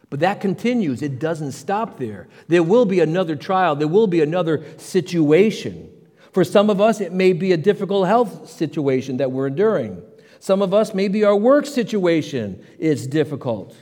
[0.09, 2.29] But that continues, it doesn't stop there.
[2.49, 5.93] There will be another trial, there will be another situation.
[6.33, 10.03] For some of us, it may be a difficult health situation that we're enduring.
[10.39, 13.75] Some of us, maybe our work situation is difficult.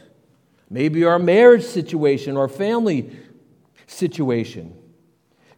[0.70, 3.10] Maybe our marriage situation or family
[3.86, 4.76] situation.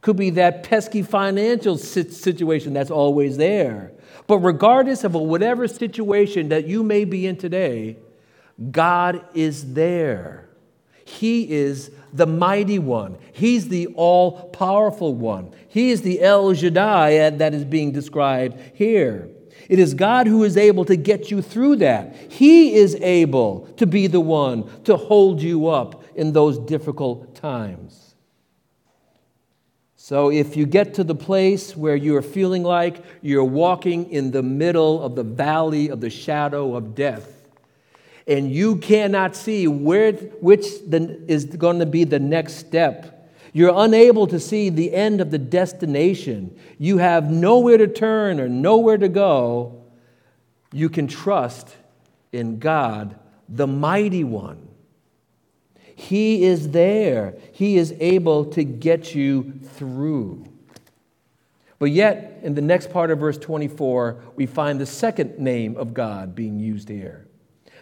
[0.01, 3.93] Could be that pesky financial situation that's always there.
[4.27, 7.97] But regardless of whatever situation that you may be in today,
[8.71, 10.49] God is there.
[11.05, 13.17] He is the mighty one.
[13.33, 15.53] He's the all powerful one.
[15.69, 19.29] He is the El Shaddai that is being described here.
[19.69, 22.17] It is God who is able to get you through that.
[22.31, 28.06] He is able to be the one to hold you up in those difficult times.
[30.09, 34.41] So, if you get to the place where you're feeling like you're walking in the
[34.41, 37.45] middle of the valley of the shadow of death,
[38.25, 44.29] and you cannot see where, which is going to be the next step, you're unable
[44.29, 49.09] to see the end of the destination, you have nowhere to turn or nowhere to
[49.09, 49.83] go,
[50.73, 51.75] you can trust
[52.31, 54.66] in God, the mighty one
[55.99, 60.45] he is there, He is able to get you through.
[61.79, 65.95] But yet, in the next part of verse 24, we find the second name of
[65.95, 67.27] God being used here.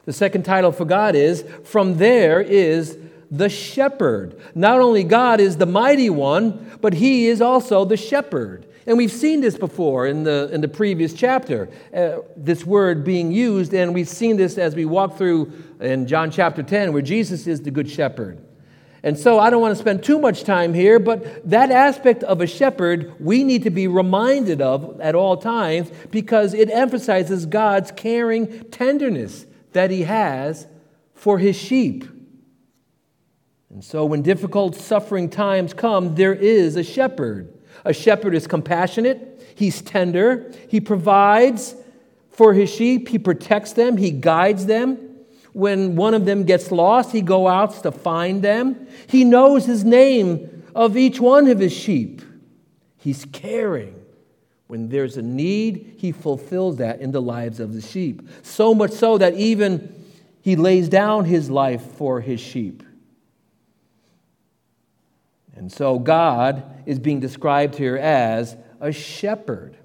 [0.04, 2.98] The second title for God is From There is
[3.32, 4.40] the Shepherd.
[4.54, 8.66] Not only God is the mighty one, but He is also the shepherd.
[8.86, 13.32] And we've seen this before in the, in the previous chapter, uh, this word being
[13.32, 17.46] used, and we've seen this as we walk through in John chapter 10, where Jesus
[17.46, 18.44] is the good shepherd.
[19.02, 22.40] And so I don't want to spend too much time here, but that aspect of
[22.40, 27.90] a shepherd we need to be reminded of at all times because it emphasizes God's
[27.90, 30.66] caring tenderness that he has
[31.12, 32.04] for his sheep.
[33.70, 37.53] And so when difficult, suffering times come, there is a shepherd.
[37.84, 41.74] A shepherd is compassionate, he's tender, he provides
[42.30, 44.98] for his sheep, he protects them, he guides them.
[45.52, 48.88] When one of them gets lost, he goes out to find them.
[49.06, 52.22] He knows his name of each one of his sheep.
[52.96, 53.94] He's caring.
[54.66, 58.28] When there's a need, he fulfills that in the lives of the sheep.
[58.42, 59.94] So much so that even
[60.42, 62.82] he lays down his life for his sheep.
[65.64, 69.78] And so God is being described here as a shepherd.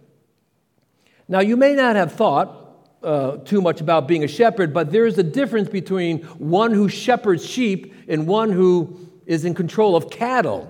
[1.26, 5.06] Now, you may not have thought uh, too much about being a shepherd, but there
[5.06, 10.10] is a difference between one who shepherds sheep and one who is in control of
[10.10, 10.70] cattle.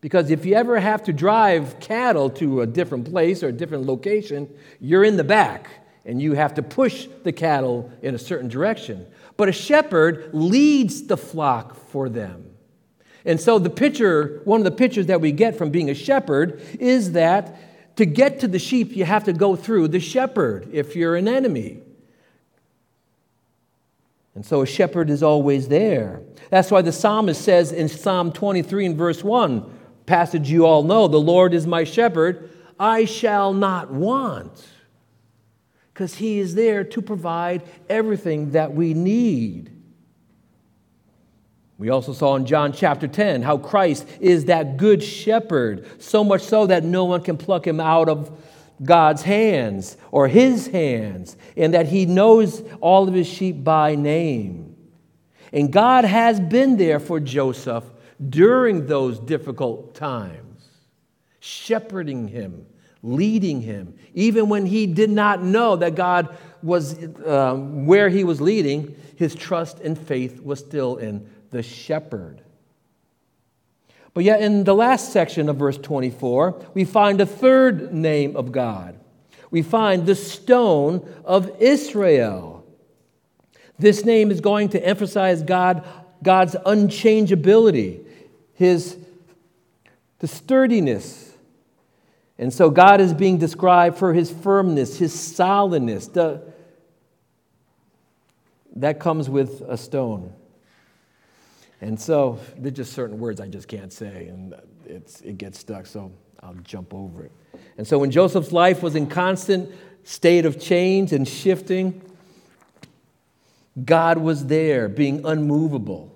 [0.00, 3.84] Because if you ever have to drive cattle to a different place or a different
[3.84, 4.48] location,
[4.80, 5.68] you're in the back
[6.06, 9.06] and you have to push the cattle in a certain direction.
[9.36, 12.49] But a shepherd leads the flock for them.
[13.24, 16.60] And so the picture, one of the pictures that we get from being a shepherd
[16.78, 20.96] is that to get to the sheep, you have to go through the shepherd if
[20.96, 21.82] you're an enemy.
[24.34, 26.22] And so a shepherd is always there.
[26.50, 31.08] That's why the psalmist says in Psalm 23 and verse 1, passage you all know,
[31.08, 34.66] the Lord is my shepherd, I shall not want.
[35.92, 39.70] Because he is there to provide everything that we need.
[41.80, 46.42] We also saw in John chapter 10 how Christ is that good shepherd, so much
[46.42, 48.30] so that no one can pluck him out of
[48.82, 54.76] God's hands or his hands, and that he knows all of his sheep by name.
[55.54, 57.84] And God has been there for Joseph
[58.28, 60.62] during those difficult times,
[61.38, 62.66] shepherding him,
[63.02, 68.38] leading him, even when he did not know that God was um, where he was
[68.38, 72.42] leading, his trust and faith was still in the shepherd.
[74.12, 78.50] But yet, in the last section of verse 24, we find a third name of
[78.50, 78.98] God.
[79.50, 82.64] We find the stone of Israel.
[83.78, 85.86] This name is going to emphasize God,
[86.22, 88.04] God's unchangeability,
[88.54, 88.96] his
[90.20, 91.32] the sturdiness.
[92.38, 96.06] And so God is being described for his firmness, his solidness.
[96.08, 96.42] The,
[98.76, 100.32] that comes with a stone.
[101.80, 104.54] And so there's just certain words I just can't say, and
[104.84, 107.32] it's, it gets stuck, so I'll jump over it.
[107.78, 109.70] And so when Joseph's life was in constant
[110.04, 112.02] state of change and shifting,
[113.82, 116.14] God was there being unmovable.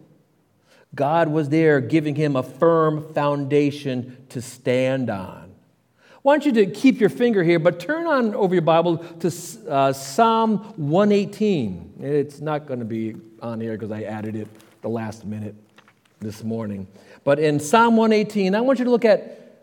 [0.95, 5.53] God was there giving him a firm foundation to stand on.
[5.97, 9.33] I want you to keep your finger here, but turn on over your Bible to
[9.69, 11.95] uh, Psalm 118.
[12.01, 14.49] It's not going to be on here because I added it
[14.85, 15.55] the last minute
[16.20, 16.87] this morning.
[17.24, 19.62] But in Psalm 118, I want you to look at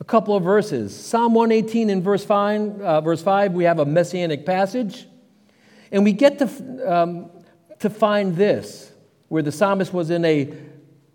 [0.00, 0.96] a couple of verses.
[0.96, 5.06] Psalm 118 in verse 5, uh, verse 5 we have a messianic passage.
[5.92, 7.30] And we get to, um,
[7.80, 8.90] to find this,
[9.28, 10.54] where the psalmist was in a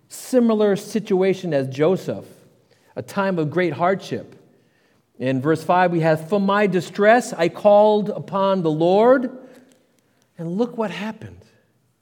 [0.08, 2.26] similar situation as Joseph,
[2.96, 4.36] a time of great hardship.
[5.18, 9.36] In verse 5, we have, For my distress I called upon the Lord.
[10.38, 11.49] And look what happened.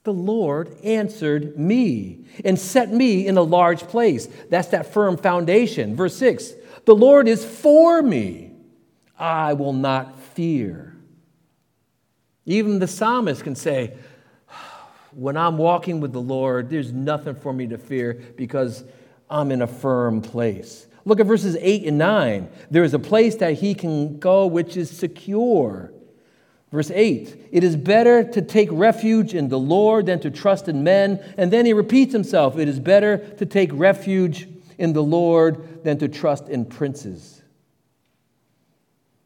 [0.08, 4.26] The Lord answered me and set me in a large place.
[4.48, 5.96] That's that firm foundation.
[5.96, 6.54] Verse 6
[6.86, 8.52] The Lord is for me.
[9.18, 10.96] I will not fear.
[12.46, 13.98] Even the psalmist can say,
[15.12, 18.84] When I'm walking with the Lord, there's nothing for me to fear because
[19.28, 20.86] I'm in a firm place.
[21.04, 22.48] Look at verses 8 and 9.
[22.70, 25.92] There is a place that he can go which is secure
[26.70, 30.84] Verse 8 It is better to take refuge in the Lord than to trust in
[30.84, 31.22] men.
[31.36, 35.98] And then he repeats himself It is better to take refuge in the Lord than
[35.98, 37.42] to trust in princes.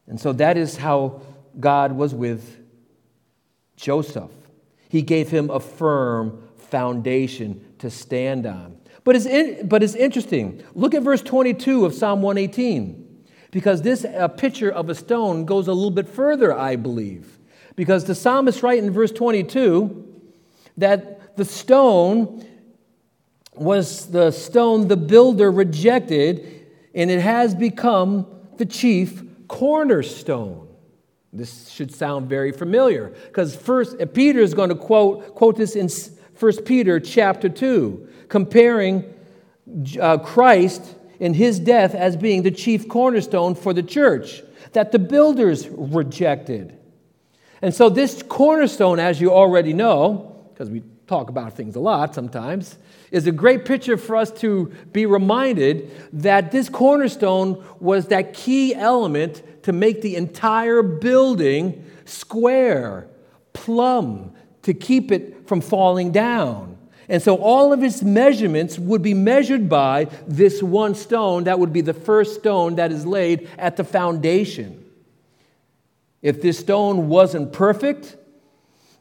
[0.07, 1.21] And so that is how
[1.59, 2.59] God was with
[3.75, 4.31] Joseph.
[4.89, 8.77] He gave him a firm foundation to stand on.
[9.03, 10.63] But it's, in, but it's interesting.
[10.73, 13.02] Look at verse 22 of Psalm 118.
[13.53, 17.37] Because this uh, picture of a stone goes a little bit further, I believe.
[17.75, 20.21] Because the psalmist writes in verse 22
[20.77, 22.47] that the stone
[23.53, 28.25] was the stone the builder rejected, and it has become
[28.57, 30.67] the chief cornerstone.
[31.31, 35.89] This should sound very familiar because first Peter is going to quote, quote this in
[36.39, 39.13] 1 Peter chapter 2, comparing
[40.01, 44.41] uh, Christ in his death as being the chief cornerstone for the church
[44.73, 46.77] that the builders rejected.
[47.61, 52.13] And so, this cornerstone, as you already know, because we talk about things a lot
[52.13, 52.77] sometimes,
[53.11, 58.73] is a great picture for us to be reminded that this cornerstone was that key
[58.73, 63.07] element to make the entire building square,
[63.53, 64.33] plumb,
[64.63, 66.77] to keep it from falling down.
[67.09, 71.73] And so all of its measurements would be measured by this one stone that would
[71.73, 74.85] be the first stone that is laid at the foundation.
[76.21, 78.15] If this stone wasn't perfect,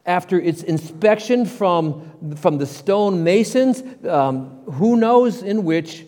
[0.04, 6.04] after its inspection from, from the stone masons, um, who knows in which,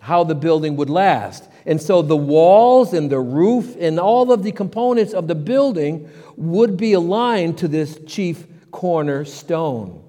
[0.00, 1.48] how the building would last.
[1.64, 6.10] And so the walls and the roof and all of the components of the building
[6.36, 10.03] would be aligned to this chief cornerstone.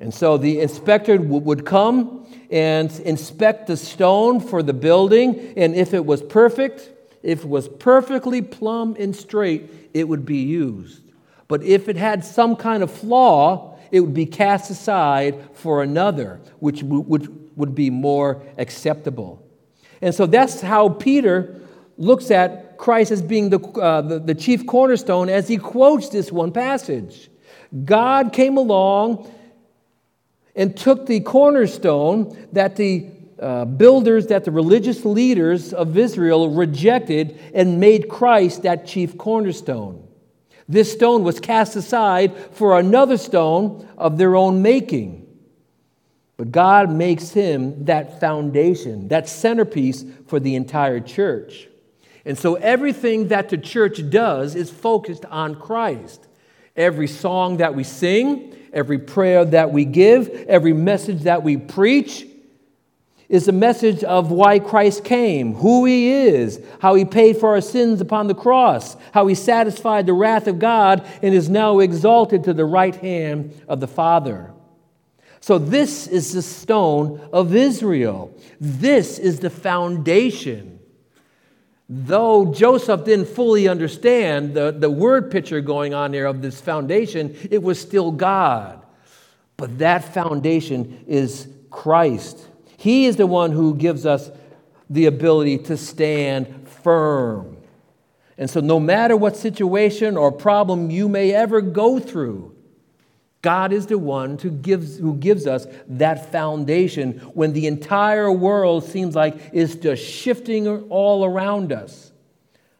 [0.00, 5.94] And so the inspector would come and inspect the stone for the building, and if
[5.94, 6.90] it was perfect,
[7.22, 11.02] if it was perfectly plumb and straight, it would be used.
[11.48, 16.40] But if it had some kind of flaw, it would be cast aside for another,
[16.60, 19.44] which would, would be more acceptable.
[20.00, 21.60] And so that's how Peter
[21.98, 26.32] looks at Christ as being the, uh, the, the chief cornerstone as he quotes this
[26.32, 27.28] one passage.
[27.84, 29.30] God came along
[30.60, 33.06] and took the cornerstone that the
[33.38, 40.06] uh, builders, that the religious leaders of Israel rejected, and made Christ that chief cornerstone.
[40.68, 45.26] This stone was cast aside for another stone of their own making.
[46.36, 51.68] But God makes him that foundation, that centerpiece for the entire church.
[52.26, 56.26] And so everything that the church does is focused on Christ.
[56.80, 62.26] Every song that we sing, every prayer that we give, every message that we preach
[63.28, 67.60] is a message of why Christ came, who he is, how he paid for our
[67.60, 72.44] sins upon the cross, how he satisfied the wrath of God and is now exalted
[72.44, 74.50] to the right hand of the Father.
[75.40, 78.34] So, this is the stone of Israel.
[78.58, 80.79] This is the foundation.
[81.92, 87.36] Though Joseph didn't fully understand the, the word picture going on there of this foundation,
[87.50, 88.80] it was still God.
[89.56, 92.46] But that foundation is Christ.
[92.76, 94.30] He is the one who gives us
[94.88, 97.56] the ability to stand firm.
[98.38, 102.54] And so, no matter what situation or problem you may ever go through,
[103.42, 108.84] God is the one who gives, who gives us that foundation when the entire world
[108.84, 112.12] seems like it's just shifting all around us.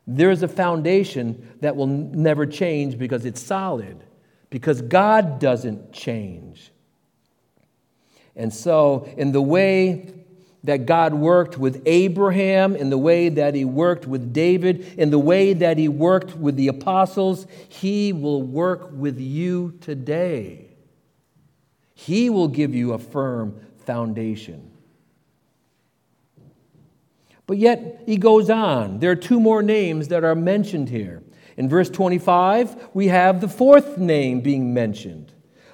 [0.07, 4.05] There is a foundation that will never change because it's solid,
[4.51, 6.73] because God doesn't change.
[8.37, 10.20] And so, in the way
[10.65, 15.19] that God worked with Abraham, in the way that He worked with David, in the
[15.19, 20.67] way that He worked with the apostles, He will work with you today.
[21.95, 24.71] He will give you a firm foundation.
[27.47, 29.01] But yet, He goes on.
[29.01, 31.23] There are two more names that are mentioned here.
[31.57, 35.33] In verse 25, we have the fourth name being mentioned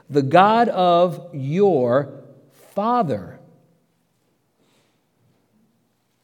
[0.09, 2.23] the God of your
[2.75, 3.36] Father.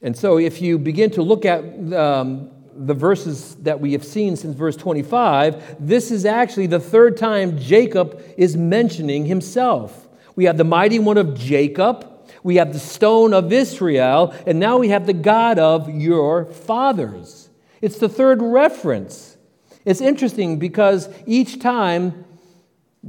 [0.02, 4.36] And so, if you begin to look at um, the verses that we have seen
[4.36, 10.08] since verse 25, this is actually the third time Jacob is mentioning himself.
[10.34, 12.08] We have the mighty one of Jacob,
[12.42, 17.50] we have the stone of Israel, and now we have the God of your fathers.
[17.80, 19.36] It's the third reference.
[19.84, 22.24] It's interesting because each time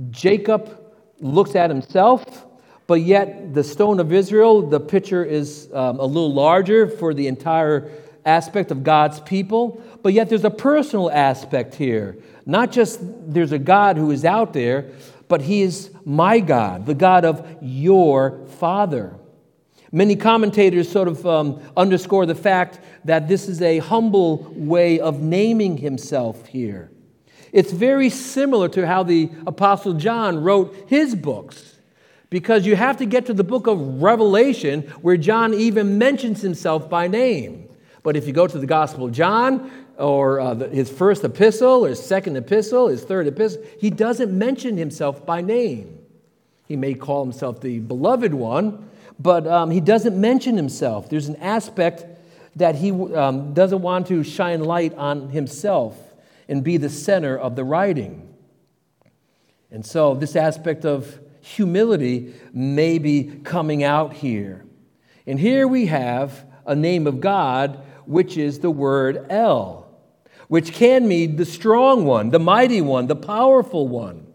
[0.10, 0.80] Jacob
[1.20, 2.46] looks at himself,
[2.88, 7.27] but yet the stone of Israel, the picture is um, a little larger for the
[7.27, 7.89] entire
[8.25, 9.81] aspect of God's people.
[10.01, 12.17] But yet there's a personal aspect here.
[12.45, 14.91] Not just there's a God who is out there,
[15.27, 19.15] but He is my God, the God of your Father.
[19.91, 25.21] Many commentators sort of um, underscore the fact that this is a humble way of
[25.21, 26.89] naming himself here.
[27.51, 31.72] It's very similar to how the Apostle John wrote his books
[32.34, 36.89] because you have to get to the book of Revelation where John even mentions himself
[36.89, 37.69] by name.
[38.01, 39.69] But if you go to the Gospel of John,
[39.99, 44.77] or uh, his first epistle, or his second epistle, his third epistle, he doesn't mention
[44.77, 45.99] himself by name.
[46.67, 51.09] He may call himself the beloved one, but um, he doesn't mention himself.
[51.09, 52.03] There's an aspect
[52.55, 55.95] that he um, doesn't want to shine light on himself
[56.49, 58.34] and be the center of the writing.
[59.69, 64.66] And so, this aspect of humility may be coming out here.
[65.28, 69.86] And here we have a name of God, which is the word El,
[70.48, 74.26] which can mean the strong one, the mighty one, the powerful one.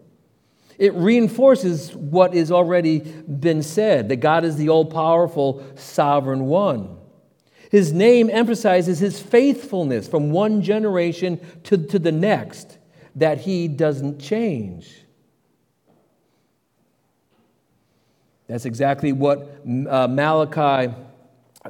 [0.77, 6.95] It reinforces what has already been said that God is the all powerful, sovereign one.
[7.71, 12.77] His name emphasizes his faithfulness from one generation to, to the next,
[13.15, 15.05] that he doesn't change.
[18.49, 20.91] That's exactly what uh, Malachi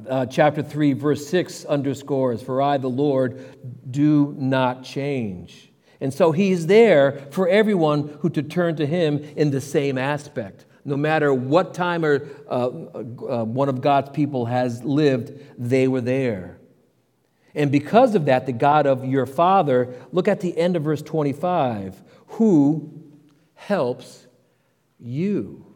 [0.10, 5.74] uh, chapter 3, verse 6 underscores For I, the Lord, do not change.
[6.00, 10.66] And so he's there for everyone who to turn to him in the same aspect.
[10.86, 16.00] No matter what time or uh, uh, one of God's people has lived, they were
[16.00, 16.60] there.
[17.54, 21.02] And because of that, the God of your father, look at the end of verse
[21.02, 23.04] 25, who
[23.56, 24.28] helps
[24.98, 25.69] you.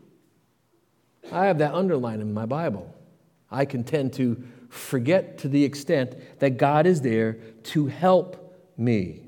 [1.31, 2.93] I have that underlined in my Bible.
[3.49, 9.21] I can tend to forget to the extent that God is there to help me.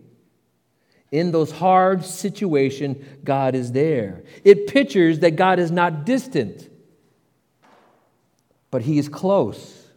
[1.11, 4.23] In those hard situations, God is there.
[4.43, 6.69] It pictures that God is not distant,
[8.71, 9.87] but He is close.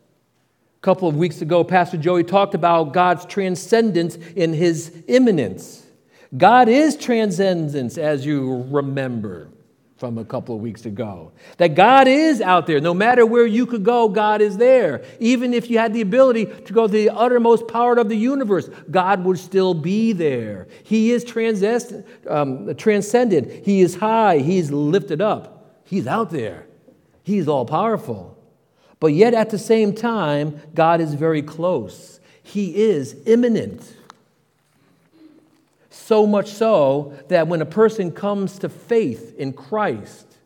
[0.76, 5.84] A couple of weeks ago, Pastor Joey talked about God's transcendence in His immanence.
[6.36, 9.49] God is transcendence, as you remember
[9.99, 11.32] from a couple of weeks ago.
[11.57, 12.80] That God is out there.
[12.80, 15.05] No matter where you could go, God is there.
[15.18, 18.70] Even if you had the ability to go to the uttermost part of the universe,
[18.90, 20.68] God would still be there.
[20.84, 21.24] He is
[22.28, 23.66] um, transcendent.
[23.66, 24.38] He is high.
[24.38, 25.82] He's lifted up.
[25.84, 26.66] He's out there.
[27.24, 28.38] He's all powerful.
[29.01, 32.20] But yet at the same time, God is very close.
[32.42, 33.96] He is immanent.
[36.09, 40.38] So much so that when a person comes to faith in Christ,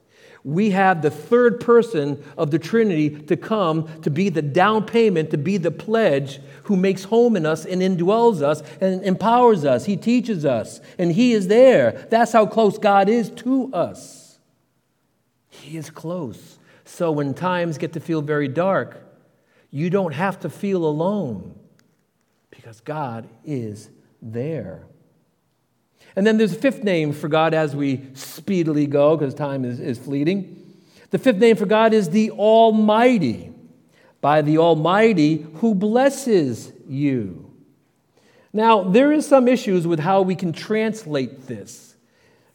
[0.43, 5.31] we have the third person of the Trinity to come to be the down payment,
[5.31, 9.85] to be the pledge who makes home in us and indwells us and empowers us.
[9.85, 12.09] He teaches us, and He is there.
[12.11, 14.41] That's how close God is to us.
[15.49, 16.59] He is close.
[16.85, 19.01] So when times get to feel very dark,
[19.71, 21.55] you don't have to feel alone
[22.51, 23.91] because God is
[24.21, 24.87] there.
[26.15, 29.81] And then there's a fifth name for God as we speedily go, because time is,
[29.81, 30.59] is fleeting.
[31.11, 33.53] The fifth name for God is the Almighty,
[34.21, 37.51] by the Almighty who blesses you.
[38.53, 41.97] Now, there is some issues with how we can translate this.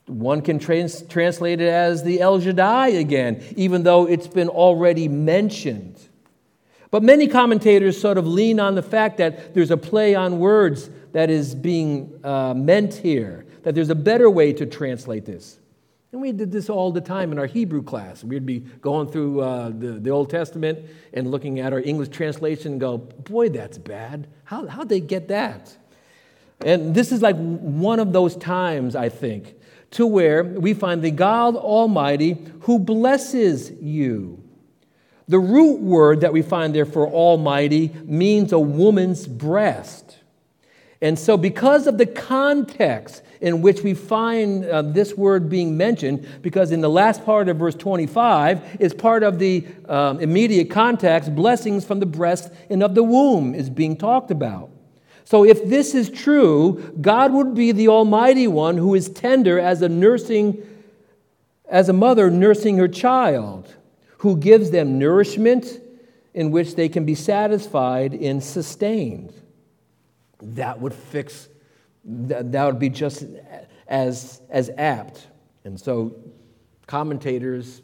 [0.05, 5.07] One can trans- translate it as the El Shaddai again, even though it's been already
[5.07, 5.99] mentioned.
[6.91, 10.89] But many commentators sort of lean on the fact that there's a play on words
[11.11, 15.59] that is being uh, meant here that there's a better way to translate this.
[16.13, 18.23] And we did this all the time in our Hebrew class.
[18.23, 20.79] We'd be going through uh, the, the Old Testament
[21.11, 24.29] and looking at our English translation and go, boy, that's bad.
[24.45, 25.75] How, how'd they get that?
[26.61, 29.55] And this is like one of those times, I think,
[29.91, 34.41] to where we find the God Almighty who blesses you.
[35.27, 40.19] The root word that we find there for Almighty means a woman's breast.
[41.01, 46.27] And so, because of the context in which we find uh, this word being mentioned,
[46.41, 51.35] because in the last part of verse 25 is part of the um, immediate context,
[51.35, 54.71] blessings from the breast and of the womb is being talked about.
[55.23, 59.83] So, if this is true, God would be the Almighty One who is tender as
[59.83, 60.65] a nursing,
[61.69, 63.75] as a mother nursing her child,
[64.19, 65.79] who gives them nourishment
[66.33, 69.31] in which they can be satisfied and sustained
[70.41, 71.47] that would fix,
[72.03, 73.25] that, that would be just
[73.87, 75.27] as, as apt.
[75.63, 76.15] And so
[76.85, 77.81] commentators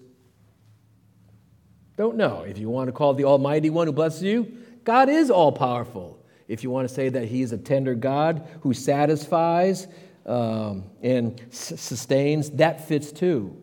[1.96, 2.42] don't know.
[2.42, 4.52] If you want to call the Almighty One who blesses you,
[4.84, 6.20] God is all powerful.
[6.48, 9.88] If you want to say that He is a tender God who satisfies
[10.26, 13.58] um, and s- sustains, that fits too.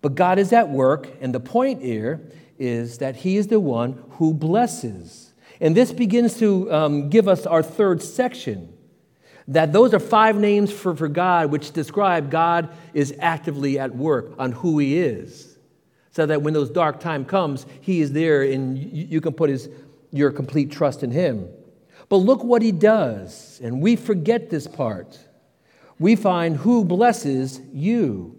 [0.00, 2.20] But God is at work, and the point here
[2.58, 5.27] is that He is the one who blesses.
[5.60, 8.72] And this begins to um, give us our third section.
[9.48, 14.34] That those are five names for, for God, which describe God is actively at work
[14.38, 15.58] on who He is.
[16.10, 19.50] So that when those dark time comes, He is there and you, you can put
[19.50, 19.68] His
[20.10, 21.48] your complete trust in Him.
[22.08, 25.18] But look what He does, and we forget this part.
[25.98, 28.37] We find who blesses you.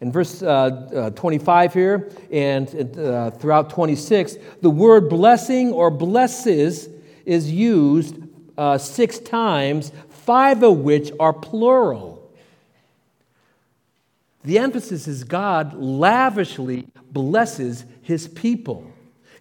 [0.00, 6.88] In verse uh, uh, 25 here and uh, throughout 26, the word blessing or blesses
[7.26, 8.16] is used
[8.56, 12.30] uh, six times, five of which are plural.
[14.42, 18.90] The emphasis is God lavishly blesses his people.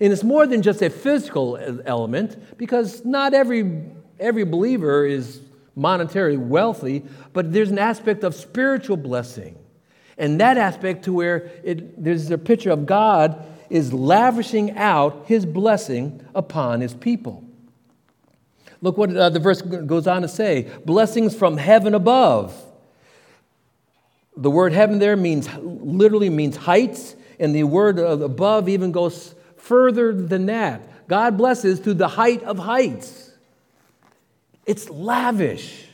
[0.01, 3.81] And it's more than just a physical element because not every,
[4.19, 5.41] every believer is
[5.77, 9.55] monetarily wealthy, but there's an aspect of spiritual blessing.
[10.19, 15.45] And that aspect to where it, there's a picture of God is lavishing out his
[15.45, 17.43] blessing upon his people.
[18.81, 22.55] Look what uh, the verse goes on to say blessings from heaven above.
[24.35, 30.13] The word heaven there means literally means heights, and the word above even goes further
[30.13, 31.07] than that.
[31.07, 33.31] God blesses to the height of heights.
[34.65, 35.88] It's lavish.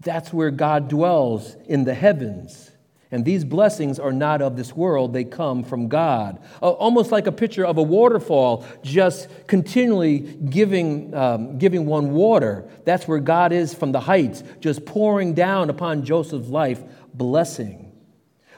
[0.00, 2.70] That's where God dwells in the heavens.
[3.10, 6.40] And these blessings are not of this world, they come from God.
[6.60, 12.68] Almost like a picture of a waterfall, just continually giving, um, giving one water.
[12.84, 16.82] That's where God is from the heights, just pouring down upon Joseph's life
[17.14, 17.92] blessing.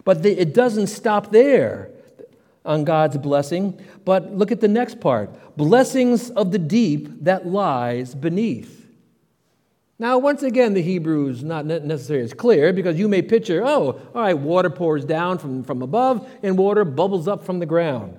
[0.05, 1.93] But the, it doesn't stop there
[2.65, 8.15] on God's blessing, but look at the next part blessings of the deep that lies
[8.15, 8.80] beneath.
[10.01, 14.01] Now, once again, the Hebrew is not necessarily as clear because you may picture, oh,
[14.15, 18.17] all right, water pours down from, from above and water bubbles up from the ground.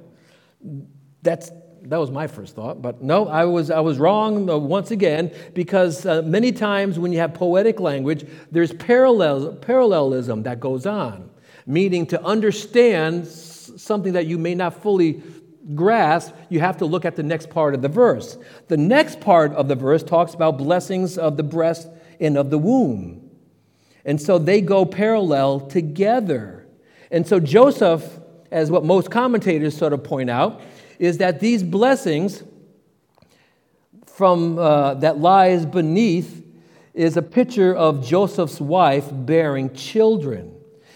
[1.24, 1.50] That's,
[1.82, 5.34] that was my first thought, but no, I was, I was wrong uh, once again
[5.56, 11.32] because uh, many times when you have poetic language, there's parallel, parallelism that goes on,
[11.66, 15.24] meaning to understand something that you may not fully
[15.76, 18.38] grasp, you have to look at the next part of the verse.
[18.68, 21.88] The next part of the verse talks about blessings of the breast
[22.20, 23.30] and of the womb.
[24.06, 26.68] And so they go parallel together.
[27.12, 28.20] And so Joseph,
[28.52, 30.62] as what most commentators sort of point out,
[30.98, 32.44] is that these blessings
[34.06, 36.46] from uh, that lies beneath
[36.94, 40.54] is a picture of Joseph's wife bearing children.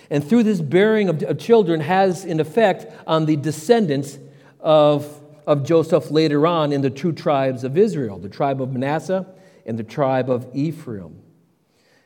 [0.09, 4.19] And through this bearing of, of children has an effect on the descendants
[4.65, 9.25] of, of Joseph later on in the two tribes of Israel the tribe of Manasseh
[9.65, 11.21] and the tribe of Ephraim.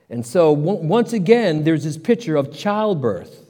[0.10, 3.46] And so, once again, there's this picture of childbirth.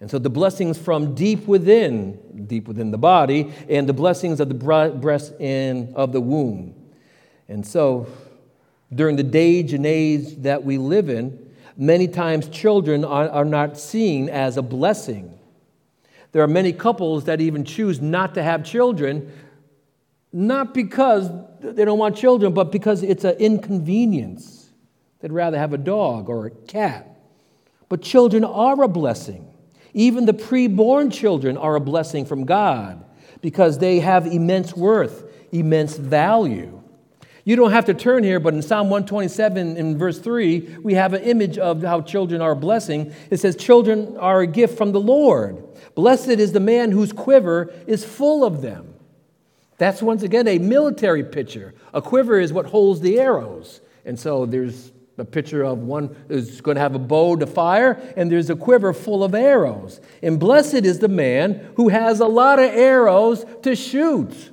[0.00, 4.48] And so, the blessings from deep within, deep within the body, and the blessings of
[4.48, 6.74] the breast and of the womb.
[7.48, 8.08] And so,
[8.92, 13.78] during the age and age that we live in, many times children are, are not
[13.78, 15.38] seen as a blessing.
[16.36, 19.32] There are many couples that even choose not to have children,
[20.34, 21.30] not because
[21.60, 24.68] they don't want children, but because it's an inconvenience.
[25.20, 27.08] They'd rather have a dog or a cat.
[27.88, 29.50] But children are a blessing.
[29.94, 33.02] Even the preborn children are a blessing from God
[33.40, 36.82] because they have immense worth, immense value.
[37.46, 41.14] You don't have to turn here, but in Psalm 127, in verse 3, we have
[41.14, 43.14] an image of how children are a blessing.
[43.30, 45.62] It says, Children are a gift from the Lord.
[45.96, 48.94] Blessed is the man whose quiver is full of them.
[49.78, 51.74] That's once again a military picture.
[51.92, 53.80] A quiver is what holds the arrows.
[54.04, 57.98] And so there's a picture of one who's going to have a bow to fire,
[58.14, 60.02] and there's a quiver full of arrows.
[60.22, 64.50] And blessed is the man who has a lot of arrows to shoot.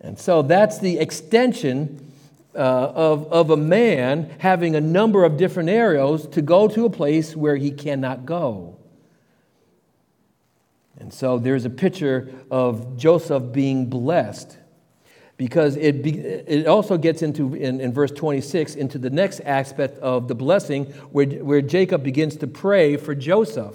[0.00, 2.12] And so that's the extension
[2.54, 6.90] uh, of, of a man having a number of different arrows to go to a
[6.90, 8.76] place where he cannot go.
[11.00, 14.58] And so there's a picture of Joseph being blessed
[15.38, 19.98] because it, be, it also gets into, in, in verse 26, into the next aspect
[20.00, 23.74] of the blessing where, where Jacob begins to pray for Joseph.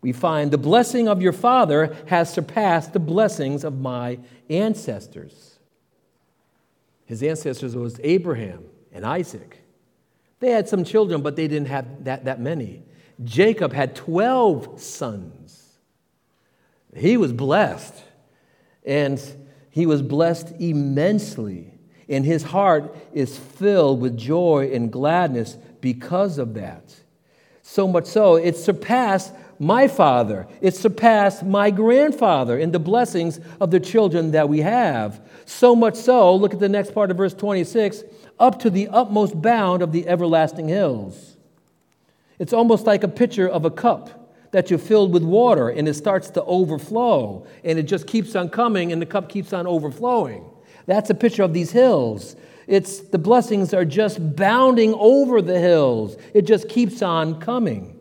[0.00, 4.18] We find the blessing of your father has surpassed the blessings of my
[4.50, 5.60] ancestors.
[7.04, 9.58] His ancestors was Abraham and Isaac.
[10.40, 12.82] They had some children, but they didn't have that, that many.
[13.22, 15.41] Jacob had 12 sons.
[16.94, 17.94] He was blessed,
[18.84, 19.20] and
[19.70, 21.72] he was blessed immensely.
[22.08, 26.94] And his heart is filled with joy and gladness because of that.
[27.62, 33.70] So much so, it surpassed my father, it surpassed my grandfather in the blessings of
[33.70, 35.24] the children that we have.
[35.44, 38.02] So much so, look at the next part of verse 26
[38.40, 41.36] up to the utmost bound of the everlasting hills.
[42.40, 44.21] It's almost like a picture of a cup
[44.52, 48.48] that you're filled with water and it starts to overflow and it just keeps on
[48.48, 50.44] coming and the cup keeps on overflowing.
[50.86, 52.36] That's a picture of these hills.
[52.66, 56.16] It's the blessings are just bounding over the hills.
[56.32, 57.98] It just keeps on coming.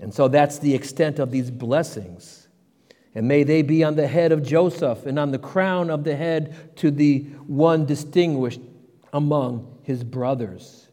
[0.00, 2.48] And so that's the extent of these blessings.
[3.14, 6.16] And may they be on the head of Joseph and on the crown of the
[6.16, 8.60] head to the one distinguished
[9.12, 10.83] among his brothers.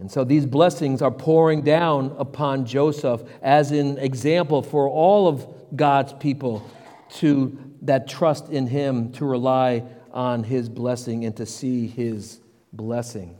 [0.00, 5.46] And so these blessings are pouring down upon Joseph as an example for all of
[5.76, 6.68] God's people
[7.16, 12.40] to that trust in him, to rely on his blessing and to see his
[12.72, 13.38] blessing.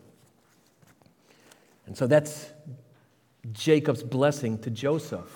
[1.86, 2.50] And so that's
[3.52, 5.34] Jacob's blessing to Joseph,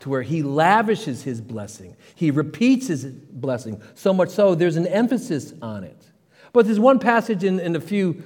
[0.00, 1.96] to where he lavishes his blessing.
[2.14, 5.98] He repeats his blessing, so much so there's an emphasis on it.
[6.52, 8.22] But there's one passage in, in a few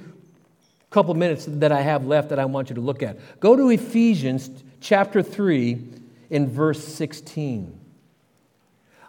[0.89, 3.17] couple minutes that I have left that I want you to look at.
[3.39, 5.81] Go to Ephesians chapter 3
[6.29, 7.79] in verse 16.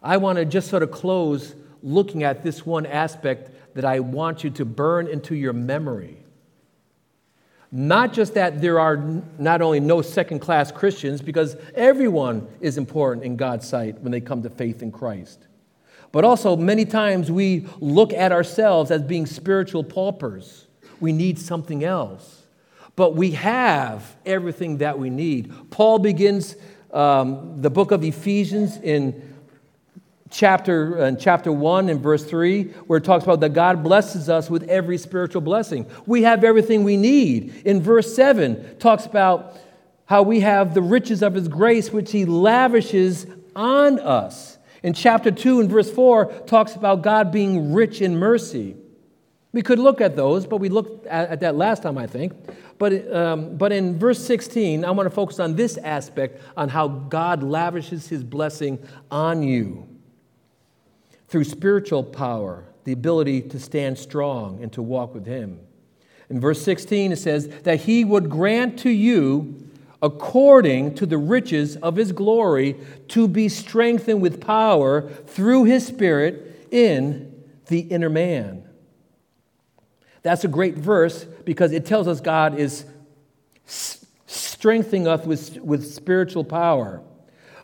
[0.03, 4.43] I want to just sort of close looking at this one aspect that I want
[4.43, 6.19] you to burn into your memory.
[7.73, 8.97] Not just that there are
[9.39, 14.21] not only no second class Christians, because everyone is important in God's sight when they
[14.21, 15.47] come to faith in Christ.
[16.13, 20.66] But also, many times we look at ourselves as being spiritual paupers.
[21.01, 22.43] We need something else.
[22.95, 25.53] But we have everything that we need.
[25.71, 26.57] Paul begins
[26.93, 29.35] um, the book of Ephesians in
[30.31, 34.49] chapter, in chapter 1 and verse 3, where it talks about that God blesses us
[34.49, 35.87] with every spiritual blessing.
[36.07, 37.63] We have everything we need.
[37.65, 39.57] In verse 7, talks about
[40.07, 44.57] how we have the riches of his grace, which he lavishes on us.
[44.83, 48.77] In chapter 2 and verse 4 talks about God being rich in mercy.
[49.57, 52.35] We could look at those, but we looked at, at that last time, I think.
[52.77, 56.89] But, um, but in verse 16, I want to focus on this aspect on how
[56.89, 58.79] God lavishes his blessing
[59.11, 59.89] on you
[61.29, 65.59] through spiritual power, the ability to stand strong and to walk with him.
[66.29, 69.71] In verse 16, it says that he would grant to you
[70.03, 72.77] according to the riches of his glory,
[73.09, 78.66] to be strengthened with power through his Spirit in the inner man.
[80.27, 82.85] That's a great verse because it tells us God is
[84.27, 87.01] strengthening us with, with spiritual power.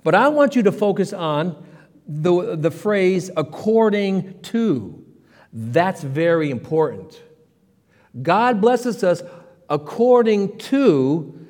[0.05, 1.61] But I want you to focus on
[2.07, 5.05] the, the phrase according to.
[5.53, 7.21] That's very important.
[8.23, 9.25] God blesses us
[9.69, 11.49] according to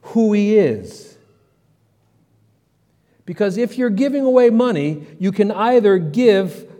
[0.00, 1.14] who He is.
[3.26, 6.71] Because if you're giving away money, you can either give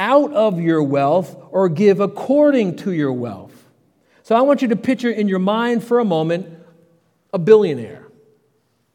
[0.00, 3.52] out of your wealth or give according to your wealth.
[4.22, 6.46] So I want you to picture in your mind for a moment
[7.32, 8.08] a billionaire.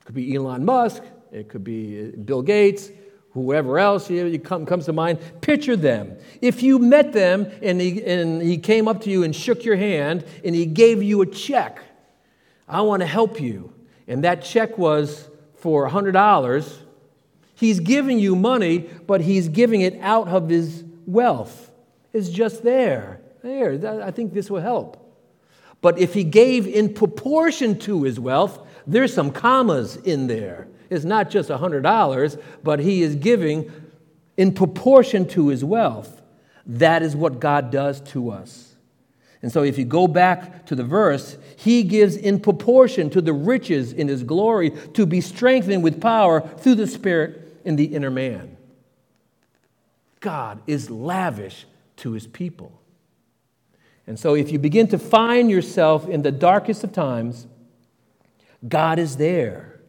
[0.01, 2.89] It could be Elon Musk, it could be uh, Bill Gates,
[3.32, 5.20] whoever else you come, comes to mind.
[5.41, 6.18] Picture them.
[6.41, 9.76] If you met them and he, and he came up to you and shook your
[9.76, 11.82] hand and he gave you a check
[12.68, 13.74] I want to help you.
[14.08, 16.78] And that check was for $100.
[17.56, 21.72] He's giving you money, but he's giving it out of his wealth.
[22.14, 23.22] is just there.
[23.43, 25.01] There, I think this will help.
[25.82, 30.68] But if he gave in proportion to his wealth, there's some commas in there.
[30.89, 33.72] It's not just $100, but he is giving
[34.38, 36.22] in proportion to his wealth.
[36.66, 38.76] That is what God does to us.
[39.41, 43.34] And so, if you go back to the verse, he gives in proportion to the
[43.34, 48.10] riches in his glory to be strengthened with power through the Spirit in the inner
[48.10, 48.55] man.
[50.20, 51.66] God is lavish
[51.97, 52.82] to his people.
[54.07, 57.47] And so, if you begin to find yourself in the darkest of times,
[58.68, 59.82] God is there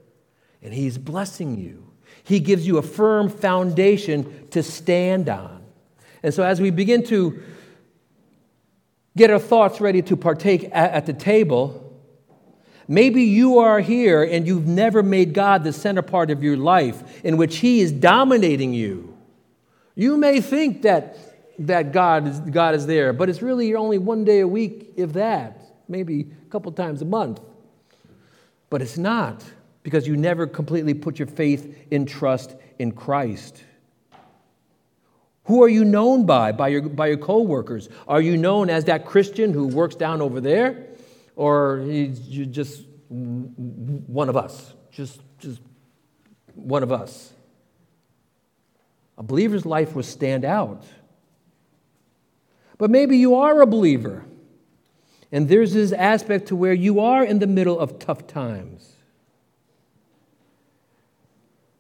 [0.63, 1.91] and he's blessing you.
[2.25, 5.63] He gives you a firm foundation to stand on.
[6.23, 7.43] And so, as we begin to
[9.17, 11.83] get our thoughts ready to partake at, the table.
[12.87, 17.25] Maybe you are here and you've never made God the center part of your life
[17.25, 19.16] in which He is dominating you.
[19.97, 21.17] You may think that,
[21.59, 25.15] that God, is, God is there, but it's really only one day a week, if
[25.15, 27.41] that, maybe a couple times a month.
[28.69, 29.43] But it's not
[29.83, 33.65] because you never completely put your faith in trust in Christ.
[35.45, 36.53] Who are you known by?
[36.53, 37.89] By your, by your coworkers?
[38.07, 40.89] Are you known as that Christian who works down over there?
[41.37, 44.75] Or you're just one of us?
[44.91, 45.61] Just, just
[46.55, 47.33] one of us.
[49.19, 50.85] A believer's life will stand out.
[52.79, 54.25] But maybe you are a believer.
[55.33, 58.97] And there's this aspect to where you are in the middle of tough times.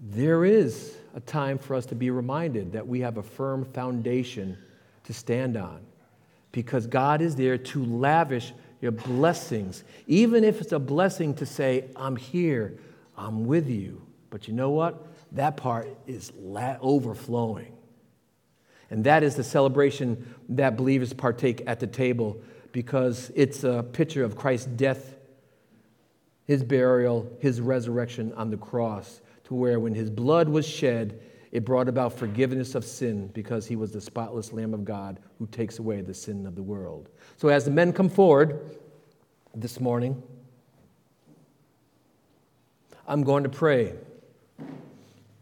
[0.00, 4.56] there is a time for us to be reminded that we have a firm foundation
[5.04, 5.80] to stand on
[6.52, 11.84] because God is there to lavish your blessings, even if it's a blessing to say,
[11.96, 12.78] I'm here,
[13.16, 14.02] I'm with you.
[14.30, 15.06] But you know what?
[15.32, 17.72] That part is la- overflowing.
[18.90, 22.40] And that is the celebration that believers partake at the table
[22.72, 25.16] because it's a picture of Christ's death,
[26.44, 31.20] his burial, his resurrection on the cross, to where when his blood was shed,
[31.52, 35.46] it brought about forgiveness of sin because he was the spotless Lamb of God who
[35.46, 37.08] takes away the sin of the world.
[37.36, 38.60] So, as the men come forward
[39.54, 40.22] this morning,
[43.08, 43.94] I'm going to pray.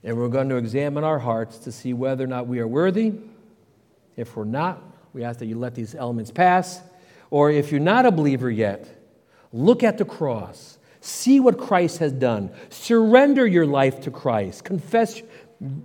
[0.04, 3.14] And we're going to examine our hearts to see whether or not we are worthy.
[4.16, 4.82] If we're not,
[5.14, 6.82] we ask that you let these elements pass.
[7.30, 8.86] Or if you're not a believer yet,
[9.50, 10.78] look at the cross.
[11.00, 12.50] See what Christ has done.
[12.68, 14.64] Surrender your life to Christ.
[14.64, 15.22] Confess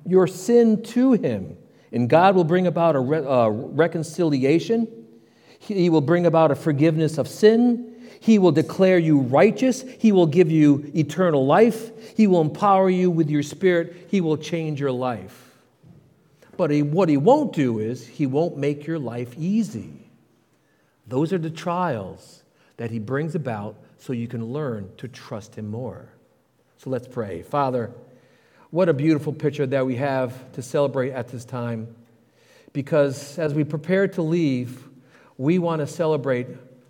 [0.05, 1.57] your sin to Him.
[1.91, 4.87] And God will bring about a re- uh, reconciliation.
[5.59, 7.88] He will bring about a forgiveness of sin.
[8.19, 9.83] He will declare you righteous.
[9.99, 12.17] He will give you eternal life.
[12.17, 14.07] He will empower you with your spirit.
[14.09, 15.49] He will change your life.
[16.57, 20.11] But he, what He won't do is, He won't make your life easy.
[21.07, 22.43] Those are the trials
[22.75, 26.09] that He brings about so you can learn to trust Him more.
[26.77, 27.43] So let's pray.
[27.43, 27.91] Father,
[28.71, 31.95] what a beautiful picture that we have to celebrate at this time.
[32.73, 34.87] Because as we prepare to leave,
[35.37, 36.47] we want to celebrate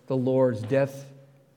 [0.08, 1.06] the Lord's death,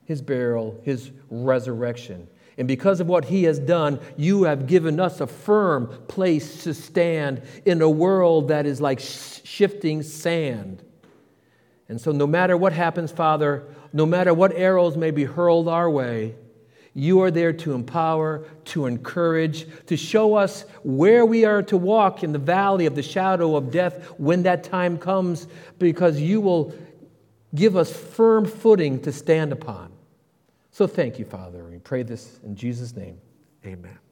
[0.06, 2.28] his burial, his resurrection.
[2.58, 6.74] And because of what he has done, you have given us a firm place to
[6.74, 10.84] stand in a world that is like shifting sand.
[11.90, 15.90] And so, no matter what happens, Father, no matter what arrows may be hurled our
[15.90, 16.36] way,
[16.96, 22.24] you are there to empower, to encourage, to show us where we are to walk
[22.24, 25.48] in the valley of the shadow of death when that time comes,
[25.80, 26.74] because you will
[27.56, 29.93] give us firm footing to stand upon.
[30.74, 31.64] So thank you, Father.
[31.66, 33.22] We pray this in Jesus' name.
[33.64, 34.03] Amen.